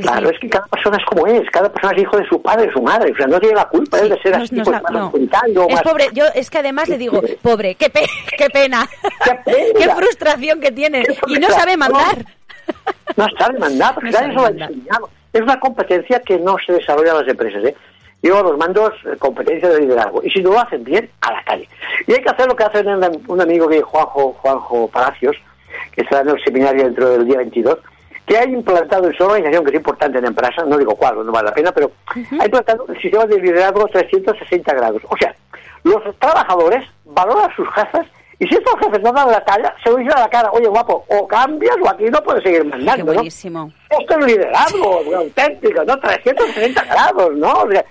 claro, 0.00 0.30
es 0.30 0.38
que 0.38 0.48
cada 0.48 0.66
persona 0.66 0.96
es 0.96 1.04
como 1.04 1.26
es, 1.26 1.48
cada 1.50 1.70
persona 1.70 1.94
es 1.94 2.02
hijo 2.02 2.16
de 2.16 2.26
su 2.26 2.40
padre, 2.40 2.66
de 2.66 2.72
su 2.72 2.82
madre, 2.82 3.12
o 3.12 3.16
sea, 3.16 3.26
no 3.26 3.40
tiene 3.40 3.54
la 3.54 3.68
culpa 3.68 4.00
de 4.00 4.20
ser 4.20 4.34
así, 4.34 4.60
pues, 4.60 4.68
más 4.68 4.82
Es 5.68 5.82
pobre, 5.82 6.08
yo 6.12 6.24
es 6.34 6.50
que 6.50 6.58
además 6.58 6.88
le 6.88 6.98
digo, 6.98 7.22
pobre, 7.42 7.74
qué, 7.74 7.90
qué 8.38 8.50
pena, 8.50 8.88
qué, 9.44 9.88
frustración 9.90 10.60
que 10.60 10.72
tiene, 10.72 11.04
y 11.26 11.34
no 11.38 11.48
sabe 11.48 11.76
mandar. 11.76 12.24
No 13.16 13.26
sabe 13.38 13.58
mandar, 13.58 13.94
porque 13.94 14.10
nadie 14.10 14.30
eso 14.30 14.40
lo 14.40 14.46
enseñado. 14.48 15.10
Es 15.34 15.42
una 15.42 15.60
competencia 15.60 16.20
que 16.20 16.38
no 16.38 16.56
se 16.66 16.72
desarrolla 16.72 17.10
en 17.10 17.18
las 17.18 17.28
empresas, 17.28 17.62
¿eh? 17.62 17.76
Yo 18.22 18.42
los 18.42 18.56
mandos 18.56 18.92
eh, 19.04 19.16
competencia 19.18 19.68
de 19.68 19.80
liderazgo. 19.80 20.22
Y 20.24 20.30
si 20.30 20.42
no 20.42 20.52
lo 20.52 20.60
hacen 20.60 20.82
bien, 20.82 21.10
a 21.20 21.30
la 21.30 21.44
calle. 21.44 21.68
Y 22.06 22.14
hay 22.14 22.22
que 22.22 22.30
hacer 22.30 22.46
lo 22.46 22.56
que 22.56 22.64
hace 22.64 22.82
un 23.28 23.40
amigo 23.40 23.68
que 23.68 23.82
Juanjo, 23.82 24.32
Juanjo 24.40 24.88
Palacios, 24.88 25.36
que 25.92 26.00
está 26.00 26.22
en 26.22 26.30
el 26.30 26.42
seminario 26.42 26.84
dentro 26.84 27.10
del 27.10 27.26
día 27.26 27.36
22, 27.36 27.78
que 28.26 28.38
ha 28.38 28.44
implantado 28.44 29.06
en 29.06 29.14
su 29.14 29.24
organización, 29.24 29.64
que 29.64 29.70
es 29.70 29.76
importante 29.76 30.18
en 30.18 30.24
la 30.24 30.30
empresa, 30.30 30.64
no 30.64 30.78
digo 30.78 30.94
cuál, 30.94 31.24
no 31.24 31.32
vale 31.32 31.48
la 31.48 31.54
pena, 31.54 31.72
pero 31.72 31.90
ha 32.14 32.44
implantado 32.44 32.86
el 32.88 33.00
sistema 33.00 33.26
de 33.26 33.40
liderazgo 33.40 33.86
360 33.86 34.74
grados. 34.74 35.02
O 35.08 35.16
sea, 35.16 35.34
los 35.82 36.02
trabajadores 36.18 36.84
valoran 37.04 37.54
sus 37.54 37.68
jefes 37.70 38.06
y 38.38 38.46
si 38.46 38.54
estos 38.54 38.74
jefes 38.80 39.00
no 39.02 39.12
dan 39.12 39.30
la 39.30 39.44
talla, 39.44 39.74
se 39.82 39.90
lo 39.90 39.96
dicen 39.96 40.16
a 40.16 40.20
la 40.20 40.28
cara, 40.28 40.50
oye 40.50 40.66
guapo, 40.66 41.04
o 41.08 41.28
cambias 41.28 41.76
o 41.82 41.88
aquí 41.88 42.04
no 42.04 42.22
puedes 42.22 42.42
seguir 42.42 42.64
mandando, 42.64 43.06
Qué 43.06 43.12
buenísimo. 43.12 43.72
Esto 43.90 44.18
es 44.18 44.26
liderazgo, 44.26 45.02
auténtico, 45.16 45.84
¿no? 45.84 45.98
360 45.98 46.84
grados, 46.84 47.34
¿no? 47.34 47.52
O 47.52 47.70
sea, 47.70 47.84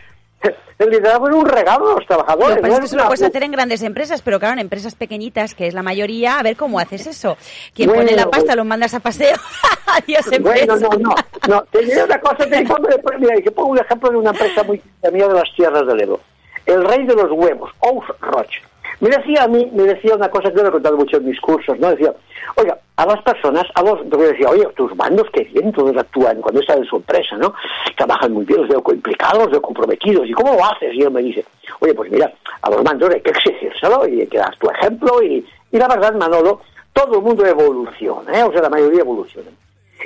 el 0.80 0.90
liderazgo 0.90 1.30
es 1.30 1.36
un 1.36 1.46
regalo 1.46 1.92
a 1.92 1.94
los 1.96 2.06
trabajadores. 2.06 2.58
Lo 2.58 2.80
que 2.80 2.86
eso 2.86 2.98
lo 2.98 3.06
puedes 3.06 3.24
hacer 3.24 3.44
en 3.44 3.52
grandes 3.52 3.82
empresas, 3.84 4.22
pero 4.22 4.40
claro, 4.40 4.54
en 4.54 4.60
empresas 4.60 4.96
pequeñitas, 4.96 5.56
que 5.56 5.68
es 5.68 5.74
la 5.74 5.84
mayoría, 5.84 6.40
a 6.40 6.44
ver 6.44 6.56
cómo 6.56 6.80
haces 6.80 7.08
eso. 7.08 7.38
Quien 7.74 7.92
pone 7.92 8.16
la 8.16 8.30
pasta 8.30 8.56
lo 8.56 8.66
mandas 8.66 8.94
a 8.94 9.00
paseo. 9.00 9.36
Adiós, 9.88 10.32
empresa. 10.32 10.76
Bueno, 10.76 10.76
no, 10.78 11.10
no. 11.10 11.16
no. 11.48 11.62
Te 11.72 11.80
diré 11.80 12.04
una 12.04 12.20
cosa, 12.20 12.46
te 12.46 12.66
pongo, 12.66 12.88
mira, 13.20 13.36
te 13.36 13.52
pongo 13.52 13.70
un 13.70 13.80
ejemplo 13.80 14.10
de 14.10 14.18
una 14.18 14.32
empresa 14.32 14.64
muy 14.64 14.82
mía 15.12 15.28
de 15.28 15.34
las 15.34 15.54
tierras 15.56 15.86
del 15.88 16.02
Ebro. 16.02 16.20
El 16.66 16.84
rey 16.86 17.06
de 17.06 17.16
los 17.16 17.32
huevos, 17.32 17.72
Ous 17.80 18.06
Roche. 18.22 18.62
Me 19.00 19.10
decía 19.10 19.44
a 19.44 19.48
mí, 19.48 19.70
me 19.74 19.84
decía 19.84 20.16
una 20.16 20.30
cosa 20.30 20.52
que 20.52 20.58
yo 20.58 20.68
he 20.68 20.72
contado 20.72 20.98
mucho 20.98 21.18
en 21.18 21.26
mis 21.26 21.40
cursos, 21.40 21.78
¿no? 21.80 21.90
Decía, 21.92 22.14
oiga, 22.56 22.78
a 22.96 23.06
las 23.06 23.22
personas, 23.24 23.66
a 23.76 23.82
los, 23.82 24.00
yo 24.10 24.18
decía, 24.18 24.50
oye, 24.50 24.66
tus 24.76 24.96
mandos, 24.96 25.28
qué 25.34 25.44
bien, 25.46 25.72
todos 25.72 25.96
actúan 25.98 26.42
cuando 26.42 26.62
están 26.62 26.80
en 26.80 26.86
su 26.86 26.98
empresa, 26.98 27.36
¿no? 27.38 27.54
Trabajan 27.98 28.34
muy 28.34 28.46
bien, 28.46 28.62
los 28.62 28.70
veo 28.70 28.84
implicados, 28.94 29.40
los 29.44 29.52
veo 29.52 29.62
comprometidos, 29.62 30.28
¿y 30.28 30.34
cómo 30.34 30.54
lo 30.54 30.64
haces? 30.66 30.94
Y 30.94 31.02
él 31.02 31.12
me 31.12 31.22
dice, 31.22 31.46
oye, 31.80 31.94
pues 31.94 32.12
mira, 32.12 32.32
a 32.62 32.70
los 32.70 32.84
mandos 32.84 33.10
hay 33.10 33.22
que 33.22 33.32
exigírselo 33.32 34.08
y 34.08 34.22
hay 34.22 34.28
que 34.28 34.38
dar 34.38 34.56
tu 34.58 34.70
ejemplo 34.70 35.22
y, 35.24 35.46
y 35.72 35.78
la 35.78 35.88
verdad, 35.88 36.14
Manolo, 36.14 36.62
todo 36.94 37.16
el 37.18 37.22
mundo 37.24 37.46
evoluciona, 37.46 38.40
¿eh? 38.40 38.44
O 38.44 38.52
sea, 38.52 38.62
la 38.62 38.70
mayoría 38.70 39.02
evoluciona. 39.02 39.50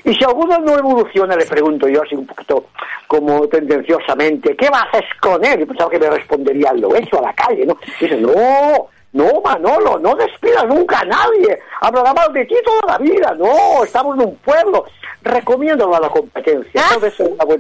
Y 0.04 0.14
si 0.14 0.24
alguno 0.24 0.58
no 0.60 0.78
evoluciona, 0.78 1.36
le 1.36 1.46
pregunto 1.46 1.88
yo 1.88 2.04
así 2.04 2.16
un 2.16 2.26
poquito 2.26 2.66
como 3.08 3.48
tendenciosamente, 3.48 4.56
¿qué 4.56 4.68
haces 4.68 5.06
con 5.22 5.44
él? 5.44 5.62
Y 5.62 5.66
pensaba 5.66 5.90
que 5.90 6.00
me 6.00 6.10
respondería, 6.10 6.74
lo 6.74 6.96
hecho 6.96 7.20
a 7.20 7.28
la 7.28 7.34
calle, 7.34 7.66
¿no? 7.66 7.78
Y 8.00 8.06
dice, 8.06 8.18
no, 8.22 8.90
no, 9.14 9.42
Manolo, 9.42 9.98
no 10.00 10.16
despidas 10.16 10.66
nunca 10.66 11.00
a 11.00 11.06
nadie. 11.06 11.58
Hablará 11.82 12.14
mal 12.14 12.32
de 12.34 12.46
ti 12.46 12.56
toda 12.64 12.94
la 12.94 12.98
vida. 12.98 13.36
No, 13.38 13.84
estamos 13.84 14.16
en 14.18 14.28
un 14.28 14.36
pueblo. 14.38 14.86
Recomiendo 15.24 15.94
a 15.96 16.00
la 16.00 16.10
competencia. 16.10 16.82
Ah, 16.84 16.98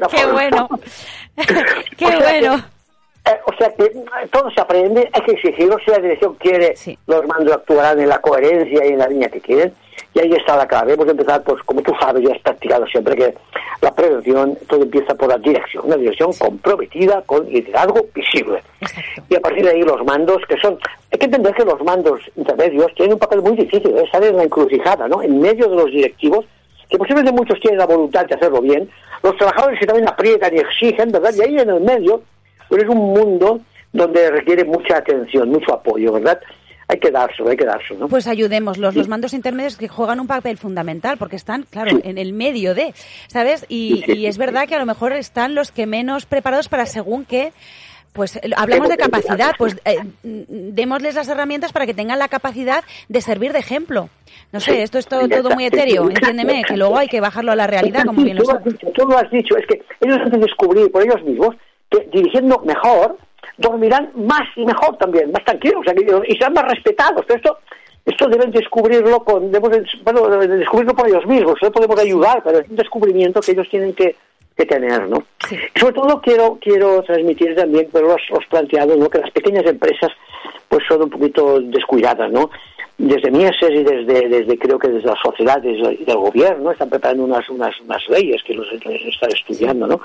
qué 0.10 0.26
bueno. 0.28 0.70
qué 1.98 2.06
bueno. 2.06 2.64
Eh, 3.26 3.40
o 3.46 3.54
sea 3.58 3.74
que 3.74 3.84
eh, 3.84 4.06
todo 4.32 4.50
se 4.52 4.62
aprende, 4.62 5.10
hay 5.12 5.22
que 5.22 5.32
exigirlo. 5.34 5.78
Si 5.84 5.92
la 5.92 5.98
dirección 5.98 6.36
quiere, 6.36 6.76
los 7.08 7.26
mandos 7.26 7.56
actuarán 7.56 8.00
en 8.00 8.10
la 8.10 8.20
coherencia 8.20 8.86
y 8.86 8.90
en 8.90 9.00
la 9.00 9.08
línea 9.08 9.30
que 9.30 9.42
quieren 9.42 9.74
y 10.18 10.20
ahí 10.20 10.34
está 10.34 10.58
la 10.58 10.68
clave. 10.68 10.94
Hemos 10.94 11.06
de 11.06 11.12
empezar, 11.12 11.44
pues 11.44 11.62
como 11.64 11.82
tú 11.82 11.94
sabes, 12.00 12.24
ya 12.24 12.34
has 12.34 12.42
practicado 12.42 12.88
siempre 12.88 13.16
que 13.16 13.36
la 13.82 13.94
prevención, 13.94 14.58
todo 14.68 14.82
empieza 14.82 15.14
por 15.14 15.30
la 15.30 15.38
dirección, 15.38 15.86
una 15.86 15.96
dirección 15.96 16.32
comprometida 16.34 17.22
con 17.22 17.48
liderazgo 17.48 18.08
visible. 18.16 18.64
Y 19.30 19.36
a 19.36 19.40
partir 19.40 19.64
de 19.64 19.72
ahí 19.72 19.82
los 19.84 20.04
mandos, 20.06 20.42
que 20.50 20.58
son, 20.58 20.80
hay 21.12 21.20
que 21.20 21.26
entender 21.26 21.54
que 21.54 21.66
los 21.66 21.80
mandos 21.84 22.20
intermedios 22.36 22.92
tienen 22.96 23.14
un 23.14 23.20
papel 23.20 23.42
muy 23.44 23.56
difícil, 23.56 23.96
es 23.96 24.06
estar 24.06 24.24
en 24.24 24.38
la 24.38 24.44
encrucijada, 24.44 25.08
¿no? 25.08 25.22
En 25.22 25.40
medio 25.40 25.70
de 25.70 25.76
los 25.76 25.92
directivos, 25.92 26.46
que 26.90 26.98
posiblemente 26.98 27.32
muchos 27.32 27.60
tienen 27.60 27.78
la 27.78 27.86
voluntad 27.86 28.26
de 28.26 28.36
hacerlo 28.36 28.62
bien, 28.62 28.90
los 29.22 29.38
trabajadores 29.38 29.80
que 29.80 29.86
también 29.86 30.08
aprietan 30.08 30.56
y 30.56 30.60
exigen, 30.60 31.12
¿verdad? 31.12 31.34
Y 31.38 31.42
ahí 31.42 31.60
en 31.60 31.70
el 31.70 31.82
medio, 31.82 32.24
pues 32.70 32.84
es 32.84 32.90
un 32.90 33.14
mundo 33.14 33.60
donde 33.94 34.32
requiere 34.32 34.64
mucha 34.64 34.98
atención, 34.98 35.50
mucho 35.50 35.74
apoyo, 35.74 36.14
¿verdad? 36.14 36.40
Hay 36.88 37.00
que 37.00 37.12
dárselo, 37.12 37.50
hay 37.50 37.58
que 37.58 37.66
dárselo. 37.66 38.02
¿no? 38.02 38.08
Pues 38.08 38.28
ayudémoslos, 38.28 38.96
los 38.96 39.08
mandos 39.08 39.34
intermedios 39.34 39.78
que 39.78 39.88
juegan 39.88 40.20
un 40.20 40.28
papel 40.28 40.58
fundamental 40.58 41.18
porque 41.18 41.36
están, 41.36 41.64
claro, 41.64 42.00
en 42.04 42.18
el 42.18 42.34
medio 42.34 42.74
de, 42.74 42.94
¿sabes? 43.28 43.66
Y, 43.68 44.04
y, 44.12 44.26
es 44.28 44.38
verdad 44.38 44.68
que 44.68 44.76
a 44.76 44.80
lo 44.80 44.86
mejor 44.86 45.14
están 45.14 45.56
los 45.56 45.72
que 45.72 45.86
menos 45.86 46.26
preparados 46.26 46.70
para 46.70 46.86
según 46.86 47.26
qué 47.26 47.52
pues 48.18 48.36
eh, 48.38 48.50
hablamos 48.56 48.90
de 48.90 48.98
capacidad, 48.98 49.52
pues 49.60 49.80
eh, 49.86 49.98
démosles 50.24 51.14
las 51.14 51.30
herramientas 51.30 51.72
para 51.72 51.86
que 51.86 51.94
tengan 51.94 52.18
la 52.18 52.28
capacidad 52.28 52.84
de 53.08 53.22
servir 53.22 53.54
de 53.54 53.60
ejemplo. 53.60 54.10
No 54.52 54.60
sé, 54.60 54.82
esto 54.82 54.98
es 54.98 55.08
todo, 55.08 55.30
todo 55.30 55.52
muy 55.52 55.66
etéreo, 55.66 56.10
entiéndeme, 56.10 56.64
que 56.68 56.78
luego 56.78 56.98
hay 56.98 57.08
que 57.08 57.22
bajarlo 57.22 57.52
a 57.52 57.56
la 57.56 57.68
realidad, 57.68 58.06
como 58.06 58.24
bien 58.24 58.38
lo 58.38 58.44
tú 58.44 59.08
lo 59.08 59.18
has 59.18 59.30
dicho, 59.30 59.56
es 59.58 59.68
que 59.68 59.84
ellos 60.02 60.18
han 60.24 60.32
de 60.32 60.40
descubrir 60.40 60.92
por 60.92 61.04
ellos 61.04 61.22
mismos 61.24 61.56
que 61.92 62.10
dirigiendo 62.12 62.60
mejor, 62.66 63.18
dormirán 63.58 64.12
más 64.16 64.44
y 64.56 64.66
mejor 64.66 64.98
también, 64.98 65.32
más 65.32 65.44
tranquilos, 65.44 65.86
y 66.28 66.34
serán 66.34 66.54
más 66.54 66.66
respetados. 66.66 67.26
Pero 67.26 67.38
esto, 67.38 67.58
esto 68.06 68.28
deben 68.28 68.52
descubrirlo 68.52 69.24
con, 69.24 69.52
debemos, 69.52 69.86
bueno, 70.04 70.28
deben 70.28 70.60
descubrirlo 70.60 70.96
por 70.96 71.08
ellos 71.08 71.26
mismos, 71.26 71.56
no 71.62 71.72
podemos 71.72 72.00
ayudar, 72.00 72.42
pero 72.44 72.60
es 72.60 72.70
un 72.70 72.76
descubrimiento 72.76 73.42
que 73.42 73.52
ellos 73.52 73.68
tienen 73.70 73.94
que, 73.94 74.16
que 74.56 74.66
tener, 74.66 75.08
¿no? 75.08 75.24
Sobre 75.76 75.94
todo 75.94 76.22
quiero 76.22 76.58
quiero 76.60 77.04
transmitir 77.04 77.56
también, 77.56 77.88
pero 77.92 78.08
los, 78.08 78.22
los 78.30 78.46
planteados, 78.46 78.98
¿no? 78.98 79.10
Que 79.10 79.20
las 79.20 79.32
pequeñas 79.32 79.66
empresas 79.66 80.12
pues 80.70 80.84
son 80.88 81.04
un 81.04 81.10
poquito 81.10 81.60
descuidadas, 81.62 82.32
¿no? 82.32 82.50
desde 82.98 83.30
Mieses 83.30 83.70
y 83.70 83.84
desde, 83.84 84.28
desde 84.28 84.58
creo 84.58 84.80
que 84.80 84.88
desde 84.88 85.08
las 85.08 85.20
sociedades 85.20 85.78
y 86.00 86.04
del 86.04 86.18
gobierno 86.18 86.72
están 86.72 86.90
preparando 86.90 87.26
unas, 87.26 87.48
unas, 87.50 87.80
unas 87.82 88.02
leyes 88.10 88.42
que 88.44 88.56
los 88.56 88.68
están 88.72 89.30
estudiando, 89.30 89.86
¿no? 89.86 90.02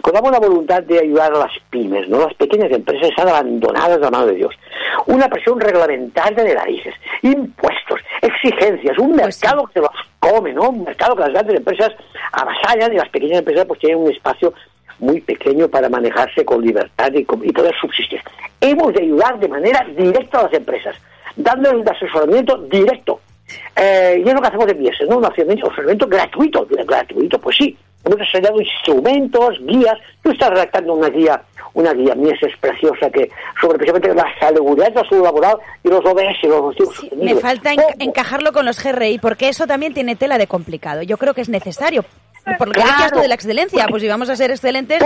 Con 0.00 0.12
la 0.12 0.20
buena 0.20 0.40
voluntad 0.40 0.82
de 0.82 0.98
ayudar 0.98 1.32
a 1.32 1.38
las 1.38 1.52
pymes, 1.70 2.08
¿no? 2.08 2.18
Las 2.18 2.34
pequeñas 2.34 2.72
empresas 2.72 3.10
están 3.10 3.28
abandonadas 3.28 3.98
a 3.98 4.00
la 4.00 4.10
mano 4.10 4.26
de 4.26 4.34
Dios. 4.34 4.54
Una 5.06 5.28
presión 5.28 5.60
reglamentaria 5.60 6.42
de 6.42 6.54
narices, 6.54 6.94
impuestos, 7.22 8.00
exigencias, 8.20 8.98
un 8.98 9.12
pues 9.12 9.26
mercado 9.26 9.66
que 9.66 9.74
se 9.74 9.80
los 9.80 9.90
come, 10.18 10.52
¿no? 10.52 10.70
Un 10.70 10.82
mercado 10.82 11.14
que 11.14 11.22
las 11.22 11.32
grandes 11.32 11.56
empresas 11.56 11.92
avasallan 12.32 12.92
y 12.92 12.96
las 12.96 13.08
pequeñas 13.10 13.38
empresas 13.38 13.66
pues 13.66 13.78
tienen 13.78 13.98
un 13.98 14.10
espacio 14.10 14.52
muy 14.98 15.20
pequeño 15.20 15.68
para 15.68 15.88
manejarse 15.88 16.44
con 16.44 16.62
libertad 16.62 17.10
y, 17.14 17.20
y 17.20 17.52
poder 17.52 17.74
subsistir. 17.80 18.20
Hemos 18.60 18.92
de 18.92 19.02
ayudar 19.02 19.38
de 19.38 19.48
manera 19.48 19.86
directa 19.96 20.40
a 20.40 20.42
las 20.44 20.52
empresas 20.54 20.96
dando 21.36 21.70
el 21.70 21.88
asesoramiento 21.88 22.56
directo. 22.58 23.20
Eh, 23.76 24.22
y 24.24 24.28
es 24.28 24.34
lo 24.34 24.40
que 24.40 24.48
hacemos 24.48 24.66
de 24.66 24.74
Mieses, 24.74 25.08
¿no? 25.08 25.18
Un 25.18 25.26
asesoramiento 25.26 26.06
gratuito, 26.06 26.66
gratuito, 26.66 27.38
pues 27.38 27.56
sí. 27.56 27.76
Hemos 28.04 28.18
desarrollado 28.18 28.60
instrumentos, 28.60 29.58
guías. 29.60 29.96
Tú 30.22 30.30
estás 30.32 30.50
redactando 30.50 30.94
una 30.94 31.08
guía, 31.08 31.40
una 31.74 31.92
guía 31.92 32.14
Mieses 32.16 32.52
preciosa 32.60 33.08
que 33.10 33.30
sobre 33.60 33.78
precisamente 33.78 34.12
la 34.12 34.26
seguridad, 34.48 34.92
la 34.92 35.08
salud 35.08 35.22
laboral 35.22 35.56
y 35.84 35.88
los 35.88 36.00
OBS, 36.04 36.42
los 36.42 36.60
objetivos 36.60 36.96
sí, 36.96 37.10
Me 37.16 37.36
falta 37.36 37.70
encajarlo 38.00 38.52
con 38.52 38.66
los 38.66 38.82
GRI, 38.82 39.18
porque 39.18 39.48
eso 39.48 39.68
también 39.68 39.94
tiene 39.94 40.16
tela 40.16 40.36
de 40.36 40.48
complicado. 40.48 41.02
Yo 41.02 41.16
creo 41.16 41.32
que 41.32 41.42
es 41.42 41.48
necesario. 41.48 42.04
Por 42.58 42.68
lo 42.68 42.74
que 42.74 42.80
claro, 42.80 43.20
de 43.20 43.28
la 43.28 43.34
excelencia, 43.34 43.86
pues 43.88 44.02
si 44.02 44.08
vamos 44.08 44.28
a 44.28 44.36
ser 44.36 44.50
excelentes... 44.50 45.02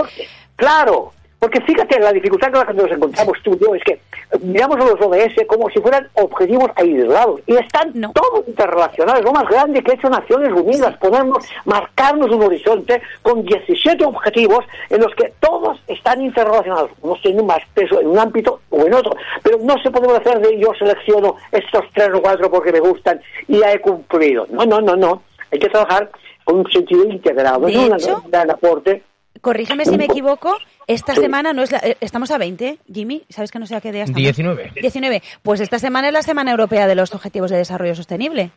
claro, 0.56 1.12
porque 1.38 1.60
fíjate, 1.60 2.00
la 2.00 2.12
dificultad 2.12 2.50
con 2.50 2.60
la 2.60 2.66
que 2.66 2.72
nos 2.72 2.90
encontramos 2.90 3.38
tú 3.42 3.54
y 3.54 3.64
yo 3.64 3.74
es 3.74 3.84
que 3.84 4.00
miramos 4.40 4.76
a 4.76 4.86
los 4.86 5.00
ODS 5.00 5.46
como 5.46 5.68
si 5.68 5.80
fueran 5.80 6.08
objetivos 6.14 6.70
aislados 6.76 7.40
y 7.46 7.54
están 7.56 7.92
todos 8.14 8.48
interrelacionados. 8.48 9.22
Lo 9.22 9.32
más 9.32 9.44
grande 9.44 9.82
que 9.82 9.92
ha 9.92 9.94
hecho 9.94 10.08
Naciones 10.08 10.50
Unidas, 10.52 10.96
ponernos, 10.96 11.46
marcarnos 11.66 12.30
un 12.30 12.42
horizonte 12.42 13.02
con 13.22 13.44
17 13.44 14.02
objetivos 14.04 14.64
en 14.88 15.02
los 15.02 15.14
que 15.14 15.32
todos 15.40 15.78
están 15.88 16.22
interrelacionados. 16.22 16.90
Unos 17.02 17.20
tienen 17.20 17.44
más 17.44 17.60
peso 17.74 18.00
en 18.00 18.08
un 18.08 18.18
ámbito 18.18 18.60
o 18.70 18.86
en 18.86 18.94
otro, 18.94 19.14
pero 19.42 19.58
no 19.58 19.74
se 19.82 19.90
puede 19.90 20.16
hacer 20.16 20.40
de 20.40 20.58
yo 20.58 20.72
selecciono 20.78 21.36
estos 21.52 21.84
tres 21.92 22.10
o 22.14 22.22
cuatro 22.22 22.50
porque 22.50 22.72
me 22.72 22.80
gustan 22.80 23.20
y 23.46 23.58
ya 23.58 23.72
he 23.72 23.80
cumplido. 23.80 24.46
No, 24.50 24.64
no, 24.64 24.80
no, 24.80 24.96
no. 24.96 25.22
Hay 25.52 25.58
que 25.58 25.68
trabajar 25.68 26.10
con 26.46 26.60
un 26.60 26.70
sentido 26.70 27.04
integrado, 27.04 27.66
de 27.66 27.74
no 27.74 27.96
hecho, 27.96 28.22
un 28.24 28.50
aporte 28.50 29.02
corrígeme 29.40 29.84
si 29.84 29.96
me 29.96 30.06
equivoco, 30.06 30.56
esta 30.86 31.14
semana 31.14 31.52
no 31.52 31.62
es 31.62 31.70
la, 31.70 31.78
eh, 31.78 31.96
estamos 32.00 32.30
a 32.30 32.38
20, 32.38 32.78
Jimmy, 32.92 33.24
¿sabes 33.28 33.50
que 33.50 33.58
no 33.58 33.66
sé 33.66 33.74
a 33.74 33.80
qué 33.80 33.92
día 33.92 34.04
estamos? 34.04 34.22
19. 34.22 34.72
19. 34.80 35.22
Pues 35.42 35.60
esta 35.60 35.78
semana 35.78 36.08
es 36.08 36.14
la 36.14 36.22
Semana 36.22 36.50
Europea 36.50 36.86
de 36.86 36.94
los 36.94 37.14
Objetivos 37.14 37.50
de 37.50 37.58
Desarrollo 37.58 37.94
Sostenible. 37.94 38.50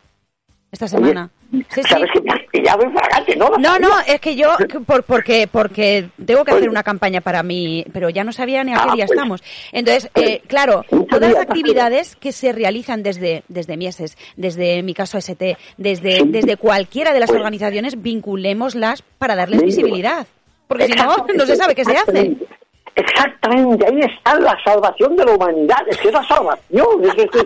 Esta 0.71 0.87
semana. 0.87 1.31
Sí, 1.51 1.83
¿Sabes 1.83 2.09
sí. 2.13 2.21
que 2.51 2.63
ya 2.63 2.75
voy 2.75 2.91
fragante, 2.91 3.35
¿no? 3.35 3.49
No, 3.57 3.79
no, 3.79 3.89
es 4.07 4.19
que 4.19 4.35
yo, 4.35 4.55
por, 4.85 5.03
porque, 5.03 5.47
porque 5.51 6.09
tengo 6.25 6.43
que 6.45 6.51
hacer 6.51 6.69
una 6.69 6.83
campaña 6.83 7.21
para 7.21 7.43
mí, 7.43 7.85
pero 7.93 8.09
ya 8.09 8.23
no 8.23 8.31
sabía 8.31 8.63
ni 8.63 8.73
a 8.73 8.75
qué 8.75 8.81
ah, 8.81 8.95
día 8.95 9.05
pues. 9.05 9.17
estamos. 9.17 9.43
Entonces, 9.71 10.09
eh, 10.15 10.41
claro, 10.47 10.83
todas 11.09 11.31
las 11.33 11.41
actividades 11.41 12.15
que 12.15 12.31
se 12.31 12.51
realizan 12.51 13.03
desde, 13.03 13.43
desde 13.47 13.77
Mieses, 13.77 14.17
desde 14.35 14.83
mi 14.83 14.93
caso 14.93 15.17
ST, 15.17 15.57
desde, 15.77 16.23
desde 16.25 16.57
cualquiera 16.57 17.13
de 17.13 17.19
las 17.19 17.29
pues. 17.29 17.37
organizaciones, 17.37 18.01
vinculémoslas 18.01 19.03
para 19.17 19.35
darles 19.35 19.61
visibilidad. 19.61 20.27
Porque 20.67 20.85
si 20.85 20.93
no, 20.93 21.25
no 21.35 21.45
se 21.45 21.55
sabe 21.55 21.73
qué 21.73 21.83
se 21.83 21.97
hace. 21.97 22.37
Exactamente, 22.95 23.85
ahí 23.87 23.99
está 24.01 24.37
la 24.39 24.57
salvación 24.63 25.15
de 25.15 25.25
la 25.25 25.31
humanidad, 25.31 25.77
es 25.87 25.97
que 25.97 26.09
es 26.09 26.13
la 26.13 26.23
salvación, 26.27 27.03
es, 27.03 27.15
es, 27.33 27.45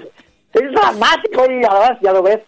es, 0.53 0.71
dramático 0.71 1.45
y 1.49 1.63
además 1.65 1.97
ya 2.01 2.13
lo 2.13 2.23
ves 2.23 2.39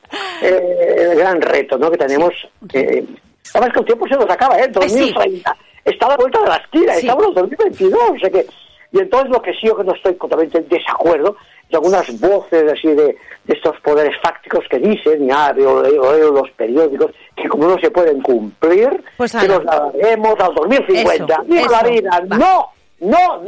eh, 0.42 1.08
el 1.12 1.18
gran 1.18 1.42
reto 1.42 1.78
¿no? 1.78 1.92
que 1.92 1.98
tenemos. 1.98 2.34
Eh, 2.74 3.06
además 3.54 3.74
que 3.74 3.80
el 3.80 3.86
tiempo 3.86 4.08
se 4.08 4.16
nos 4.16 4.30
acaba, 4.30 4.60
¿eh? 4.60 4.68
2030 4.68 5.56
está 5.86 6.08
a 6.08 6.10
la 6.10 6.18
vuelta 6.18 6.42
de 6.42 6.48
la 6.48 6.58
esquina, 6.58 6.96
estamos 6.96 7.28
en 7.28 7.34
2022, 7.36 8.02
o 8.10 8.20
sea 8.20 8.30
que, 8.30 8.48
y 8.92 9.00
entonces 9.00 9.30
lo 9.30 9.42
que 9.42 9.52
sí 9.54 9.68
yo 9.68 9.78
que 9.78 9.84
no 9.84 9.94
estoy 9.94 10.16
totalmente 10.16 10.58
en 10.58 10.68
desacuerdo 10.68 11.38
y 11.70 11.76
algunas 11.76 12.20
voces 12.20 12.72
así 12.72 12.88
de, 12.88 13.16
estos 13.48 13.80
poderes 13.82 14.16
fácticos 14.24 14.66
que 14.70 14.80
dicen, 14.80 15.28
ya 15.28 15.54
veo, 15.54 15.84
los 16.32 16.50
periódicos, 16.52 17.12
que 17.36 17.48
como 17.48 17.68
no 17.68 17.78
se 17.78 17.92
pueden 17.92 18.22
cumplir, 18.22 19.04
pues 19.18 19.32
que 19.34 19.48
nos 19.48 19.64
daremos 19.64 20.40
al 20.40 20.56
2050. 20.56 21.44
Eso, 21.48 21.70
la 21.70 21.84
vida! 21.84 22.24
¡No! 22.38 22.70
No, 23.00 23.44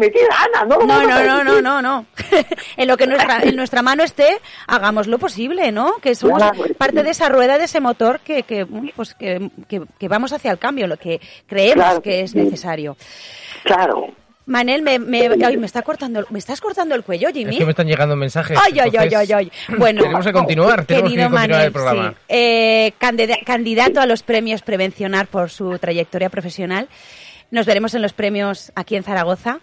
permitir, 0.00 0.28
Ana, 0.30 0.64
no 0.66 0.78
lo 0.78 0.86
no, 0.86 0.88
vamos 0.88 1.06
no, 1.06 1.14
a 1.14 1.16
permitir. 1.18 1.44
No, 1.44 1.60
no, 1.60 1.82
no, 1.82 1.82
no. 1.82 2.06
en 2.76 2.88
lo 2.88 2.96
que 2.96 3.06
nuestra, 3.06 3.40
en 3.42 3.56
nuestra 3.56 3.82
mano 3.82 4.02
esté, 4.02 4.40
hagamos 4.66 5.06
lo 5.06 5.18
posible, 5.18 5.70
¿no? 5.72 5.96
Que 5.98 6.14
somos 6.14 6.42
parte 6.78 7.02
de 7.02 7.10
esa 7.10 7.28
rueda, 7.28 7.58
de 7.58 7.64
ese 7.64 7.80
motor 7.80 8.20
que, 8.20 8.42
que, 8.42 8.66
pues 8.96 9.14
que, 9.14 9.50
que, 9.68 10.08
vamos 10.08 10.32
hacia 10.32 10.50
el 10.50 10.58
cambio, 10.58 10.86
lo 10.86 10.96
que 10.96 11.20
creemos 11.46 12.00
que 12.00 12.20
es 12.20 12.34
necesario. 12.34 12.96
Claro. 13.64 14.08
Manel, 14.46 14.82
me, 14.82 14.98
me, 14.98 15.28
me, 15.28 15.66
está 15.66 15.82
cortando, 15.82 16.26
me 16.30 16.38
estás 16.40 16.60
cortando 16.60 16.96
el 16.96 17.04
cuello, 17.04 17.28
Jimmy. 17.32 17.52
Es 17.52 17.58
que 17.58 17.64
me 17.64 17.70
están 17.70 17.86
llegando 17.86 18.16
mensajes. 18.16 18.58
Ay, 18.60 18.80
ay, 18.80 18.90
ay, 18.98 19.14
ay, 19.14 19.32
ay. 19.32 19.52
Bueno, 19.78 20.02
tenemos 20.02 20.26
que 20.26 20.32
continuar, 20.32 20.84
tenemos 20.86 21.12
que 21.12 21.20
continuar 21.20 21.62
el 21.62 21.72
programa. 21.72 22.14
Eh, 22.28 22.92
candidato 23.44 24.00
a 24.00 24.06
los 24.06 24.24
premios 24.24 24.62
Prevencionar 24.62 25.28
por 25.28 25.50
su 25.50 25.78
trayectoria 25.78 26.30
profesional. 26.30 26.88
Nos 27.50 27.66
veremos 27.66 27.94
en 27.94 28.02
los 28.02 28.12
premios 28.12 28.72
aquí 28.76 28.96
en 28.96 29.02
Zaragoza. 29.02 29.60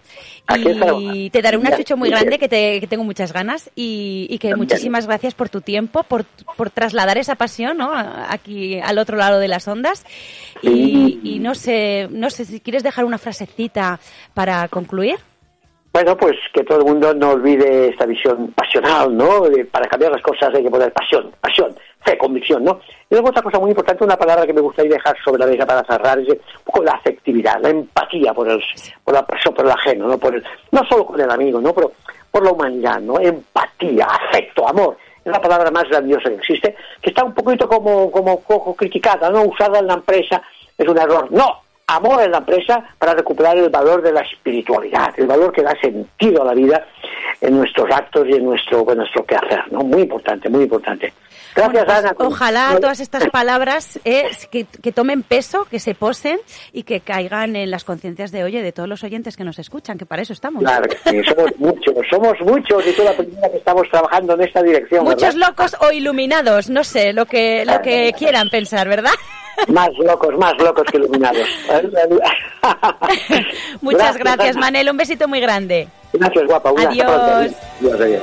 y 0.58 1.30
te 1.30 1.42
daré 1.42 1.58
un 1.58 1.68
achucho 1.68 1.96
muy 1.96 2.10
grande 2.10 2.38
que, 2.38 2.50
te, 2.50 2.80
que 2.80 2.88
tengo 2.88 3.04
muchas 3.04 3.32
ganas 3.32 3.72
y, 3.76 4.38
que 4.40 4.56
muchísimas 4.56 5.08
gracias 5.08 5.34
por 5.34 5.50
tu 5.50 5.62
tiempo, 5.62 6.04
por, 6.04 6.26
por 6.56 6.70
trasladar 6.70 7.18
esa 7.18 7.36
pasión 7.36 7.78
¿no? 7.78 7.92
aquí 7.94 8.80
al 8.80 8.98
otro 8.98 9.18
lado 9.18 9.40
de 9.40 9.48
las 9.48 9.68
ondas. 9.68 10.06
Y, 10.62 11.20
y 11.24 11.40
no 11.40 11.56
sé, 11.56 12.08
no 12.12 12.30
sé 12.30 12.46
si 12.46 12.60
quieres 12.60 12.84
dejar 12.84 13.06
una 13.06 13.18
frasecita 13.18 14.00
para 14.34 14.68
concluir. 14.68 15.18
Bueno, 15.98 16.16
pues 16.16 16.36
que 16.54 16.64
todo 16.64 16.78
el 16.78 16.86
mundo 16.86 17.12
no 17.16 17.32
olvide 17.32 17.90
esta 17.90 18.06
visión 18.06 18.54
pasional, 18.54 19.18
¿no? 19.18 19.46
para 19.72 19.88
cambiar 19.88 20.12
las 20.12 20.22
cosas 20.22 20.54
hay 20.54 20.62
que 20.62 20.70
poner 20.70 20.94
pasión, 20.94 21.32
pasión, 21.42 21.74
fe, 22.08 22.18
convicción, 22.18 22.64
¿no? 22.64 22.80
Y 23.10 23.16
luego 23.16 23.30
otra 23.30 23.42
cosa 23.42 23.60
muy 23.60 23.72
importante, 23.72 24.04
una 24.04 24.18
palabra 24.18 24.46
que 24.46 24.54
me 24.54 24.62
gustaría 24.62 24.94
dejar 24.94 25.18
sobre 25.24 25.40
la 25.40 25.48
mesa 25.48 25.66
para 25.66 25.84
cerrar, 25.84 26.20
es 26.20 26.30
un 26.30 26.40
poco 26.64 26.84
la 26.84 26.94
afectividad, 26.94 27.60
la 27.62 27.70
empatía 27.70 28.34
por 28.34 28.50
el, 28.50 28.64
por 29.04 29.14
la 29.14 29.26
persona, 29.26 29.56
por 29.56 29.66
el 29.66 29.72
ajeno, 29.72 30.08
¿no? 30.08 30.18
Por 30.18 30.36
el, 30.36 30.44
no 30.72 30.86
solo 30.86 31.06
con 31.06 31.20
el 31.20 31.30
amigo, 31.30 31.60
¿no? 31.60 31.74
Pero 31.74 31.92
por 32.32 32.44
la 32.44 32.52
humanidad, 32.52 33.00
¿no? 33.02 33.20
Empatía, 33.20 34.06
afecto, 34.06 34.68
amor. 34.68 34.98
Es 35.24 35.32
la 35.32 35.42
palabra 35.42 35.70
más 35.72 35.90
grandiosa 35.90 36.30
que 36.30 36.36
existe, 36.36 36.76
que 37.02 37.10
está 37.10 37.24
un 37.24 37.34
poquito 37.34 37.68
como, 37.68 38.10
como, 38.12 38.40
como 38.42 38.76
criticada, 38.76 39.30
¿no? 39.30 39.44
Usada 39.44 39.80
en 39.80 39.88
la 39.88 39.96
empresa 39.96 40.42
es 40.78 40.88
un 40.88 40.98
error. 40.98 41.28
No, 41.32 41.62
amor 41.88 42.22
en 42.22 42.32
la 42.32 42.40
empresa 42.40 42.84
para 42.98 43.14
recuperar 43.14 43.58
el 43.58 43.70
valor 43.70 44.02
de 44.02 44.12
la 44.12 44.22
espiritualidad, 44.22 45.14
el 45.18 45.26
valor 45.26 45.52
que 45.52 45.64
da 45.64 45.76
sentido 45.80 46.42
a 46.42 46.46
la 46.46 46.54
vida 46.54 46.86
en 47.42 47.58
nuestros 47.58 47.90
actos 47.92 48.28
y 48.28 48.34
en 48.34 48.46
nuestro, 48.46 48.90
en 48.92 48.98
nuestro 48.98 49.26
quehacer, 49.26 49.72
¿no? 49.72 49.80
Muy 49.80 50.02
importante, 50.02 50.50
muy 50.50 50.64
importante. 50.64 51.14
Gracias, 51.58 51.86
pues, 51.86 51.98
Ana. 51.98 52.16
Ojalá 52.20 52.78
todas 52.80 53.00
estas 53.00 53.28
palabras 53.30 54.00
eh, 54.06 54.30
que, 54.52 54.66
que, 54.66 54.92
tomen 54.92 55.24
peso, 55.24 55.66
que 55.66 55.80
se 55.80 55.96
posen 55.96 56.40
y 56.72 56.84
que 56.84 57.02
caigan 57.02 57.56
en 57.56 57.72
las 57.72 57.84
conciencias 57.84 58.32
de, 58.32 58.44
oye, 58.44 58.62
de 58.62 58.72
todos 58.72 58.88
los 58.88 59.04
oyentes 59.04 59.36
que 59.36 59.44
nos 59.44 59.58
escuchan, 59.60 59.98
que 59.98 60.06
para 60.06 60.22
eso 60.22 60.34
estamos. 60.34 60.62
Claro, 60.62 60.88
que 60.88 61.24
somos 61.24 61.52
muchos, 61.58 61.96
somos 62.10 62.40
muchos 62.42 62.88
y 62.88 62.94
toda 62.94 63.12
la 63.12 63.18
primera 63.18 63.50
que 63.50 63.58
estamos 63.58 63.90
trabajando 63.90 64.36
en 64.36 64.42
esta 64.42 64.62
dirección. 64.62 65.04
Muchos 65.04 65.36
locos 65.36 65.76
o 65.80 65.92
iluminados, 65.92 66.70
no 66.70 66.84
sé, 66.84 67.14
lo 67.14 67.26
que, 67.26 67.66
lo 67.66 67.82
que 67.82 68.14
quieran 68.18 68.50
pensar, 68.50 68.88
¿verdad? 68.88 69.14
Más 69.68 69.90
locos, 69.98 70.38
más 70.38 70.54
locos 70.60 70.84
que 70.92 70.98
iluminados. 70.98 71.50
Muchas 73.82 74.16
gracias, 74.18 74.56
Manel. 74.56 74.88
Un 74.88 74.98
besito 74.98 75.28
muy 75.28 75.40
grande. 75.40 75.88
Gracias, 76.14 76.46
guapa. 76.46 76.70
adiós. 76.78 77.56
adiós. 77.82 78.22